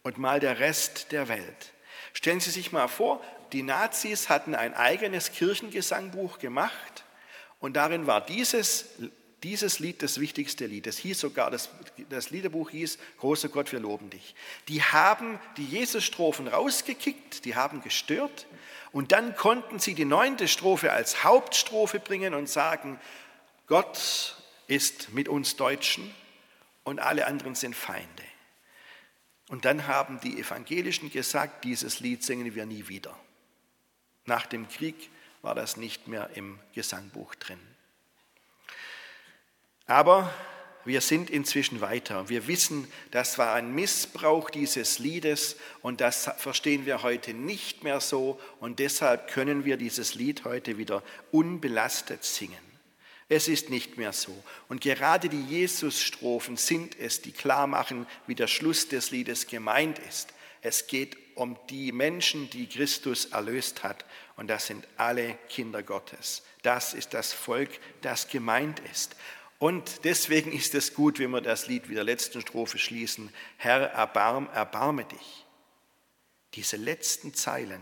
und 0.02 0.18
mal 0.18 0.42
der 0.42 0.60
Rest 0.60 1.14
der 1.14 1.30
Welt. 1.30 1.72
Stellen 2.12 2.42
Sie 2.42 2.52
sich 2.52 2.74
mal 2.74 2.90
vor, 2.90 3.24
die 3.54 3.64
Nazis 3.64 4.28
hatten 4.28 4.54
ein 4.54 4.74
eigenes 4.74 5.32
Kirchengesangbuch 5.32 6.40
gemacht 6.40 7.06
und 7.62 7.78
darin 7.78 8.06
war 8.06 8.20
dieses 8.20 8.90
dieses 9.44 9.80
Lied 9.80 10.02
das 10.02 10.20
wichtigste 10.20 10.66
Lied. 10.66 10.88
Das 10.88 10.98
hieß 10.98 11.20
sogar, 11.20 11.52
das, 11.52 11.70
das 12.10 12.30
Liederbuch 12.30 12.70
hieß, 12.70 12.98
großer 13.20 13.50
Gott, 13.50 13.72
wir 13.72 13.80
loben 13.80 14.10
dich. 14.10 14.36
Die 14.70 14.82
haben 14.82 15.40
die 15.58 15.66
Jesus-Strophen 15.66 16.48
rausgekickt, 16.48 17.46
die 17.46 17.56
haben 17.56 17.82
gestört 17.82 18.48
und 18.92 19.12
dann 19.12 19.36
konnten 19.36 19.80
sie 19.80 19.96
die 19.96 20.06
neunte 20.06 20.48
Strophe 20.48 20.94
als 20.94 21.24
Hauptstrophe 21.24 22.00
bringen 22.00 22.34
und 22.34 22.48
sagen, 22.48 23.00
Gott 23.68 24.38
ist 24.68 25.14
mit 25.14 25.28
uns 25.28 25.56
Deutschen 25.56 26.14
und 26.84 27.00
alle 27.00 27.28
anderen 27.28 27.56
sind 27.56 27.76
Feinde. 27.76 28.24
Und 29.50 29.66
dann 29.66 29.88
haben 29.88 30.20
die 30.22 30.40
Evangelischen 30.40 31.12
gesagt, 31.12 31.64
dieses 31.66 32.00
Lied 32.00 32.24
singen 32.24 32.56
wir 32.56 32.66
nie 32.66 32.88
wieder. 32.88 33.18
Nach 34.26 34.46
dem 34.46 34.70
Krieg 34.70 35.10
war 35.42 35.54
das 35.54 35.76
nicht 35.76 36.08
mehr 36.08 36.30
im 36.36 36.60
Gesangbuch 36.74 37.36
drin. 37.36 37.60
Aber 39.86 40.34
wir 40.86 41.02
sind 41.02 41.30
inzwischen 41.30 41.82
weiter. 41.82 42.28
Wir 42.30 42.48
wissen, 42.48 42.88
das 43.12 43.38
war 43.38 43.54
ein 43.54 43.74
Missbrauch 43.74 44.50
dieses 44.50 45.00
Liedes 45.00 45.56
und 45.82 46.02
das 46.02 46.30
verstehen 46.38 46.86
wir 46.86 47.04
heute 47.04 47.34
nicht 47.34 47.84
mehr 47.84 48.02
so 48.02 48.40
und 48.60 48.80
deshalb 48.80 49.32
können 49.32 49.66
wir 49.66 49.78
dieses 49.78 50.16
Lied 50.16 50.44
heute 50.44 50.78
wieder 50.78 51.04
unbelastet 51.32 52.24
singen. 52.24 52.74
Es 53.30 53.48
ist 53.48 53.70
nicht 53.70 53.98
mehr 53.98 54.14
so. 54.14 54.44
Und 54.68 54.82
gerade 54.82 55.30
die 55.30 55.42
Jesus-Strophen 55.42 56.58
sind 56.58 57.00
es, 57.00 57.22
die 57.22 57.32
klar 57.32 57.68
machen, 57.68 58.06
wie 58.28 58.36
der 58.36 58.48
Schluss 58.48 58.90
des 58.90 59.12
Liedes 59.12 59.48
gemeint 59.48 60.00
ist. 60.00 60.34
Es 60.62 60.88
geht 60.88 61.18
um 61.36 61.58
die 61.70 61.92
Menschen, 61.92 62.50
die 62.50 62.68
Christus 62.68 63.26
erlöst 63.26 63.84
hat. 63.84 64.06
Und 64.36 64.48
das 64.48 64.68
sind 64.68 64.88
alle 64.98 65.38
Kinder 65.50 65.84
Gottes. 65.84 66.44
Das 66.62 66.94
ist 66.94 67.14
das 67.14 67.34
Volk, 67.34 67.70
das 68.02 68.28
gemeint 68.28 68.82
ist. 68.92 69.16
Und 69.64 70.04
deswegen 70.04 70.52
ist 70.52 70.76
es 70.76 70.94
gut, 70.94 71.20
wenn 71.20 71.32
wir 71.32 71.40
das 71.40 71.68
Lied 71.68 71.88
wie 71.88 71.94
der 71.94 72.04
letzten 72.04 72.42
Strophe 72.42 72.78
schließen. 72.78 73.34
Herr, 73.56 73.92
erbarm, 73.92 74.50
erbarme 74.54 75.06
dich. 75.06 75.46
Diese 76.54 76.76
letzten 76.76 77.34
Zeilen. 77.34 77.82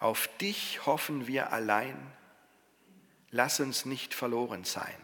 Auf 0.00 0.28
dich 0.38 0.84
hoffen 0.86 1.28
wir 1.28 1.52
allein. 1.52 1.96
lass 3.30 3.60
uns 3.60 3.84
nicht 3.84 4.14
verloren 4.14 4.64
sein. 4.64 5.00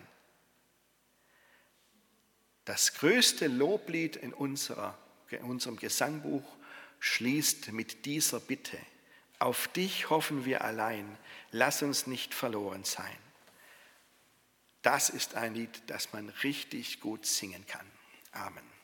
Das 2.64 2.94
größte 2.94 3.46
Loblied 3.46 4.16
in, 4.16 4.34
unserer, 4.34 4.98
in 5.30 5.42
unserem 5.42 5.76
Gesangbuch 5.76 6.42
schließt 6.98 7.70
mit 7.70 8.06
dieser 8.06 8.40
Bitte. 8.40 8.78
Auf 9.38 9.68
dich 9.68 10.10
hoffen 10.10 10.44
wir 10.46 10.64
allein, 10.64 11.16
lass 11.52 11.84
uns 11.84 12.08
nicht 12.08 12.34
verloren 12.34 12.82
sein. 12.82 13.25
Das 14.86 15.10
ist 15.10 15.34
ein 15.34 15.56
Lied, 15.56 15.82
das 15.88 16.12
man 16.12 16.28
richtig 16.44 17.00
gut 17.00 17.26
singen 17.26 17.66
kann. 17.66 17.84
Amen. 18.30 18.75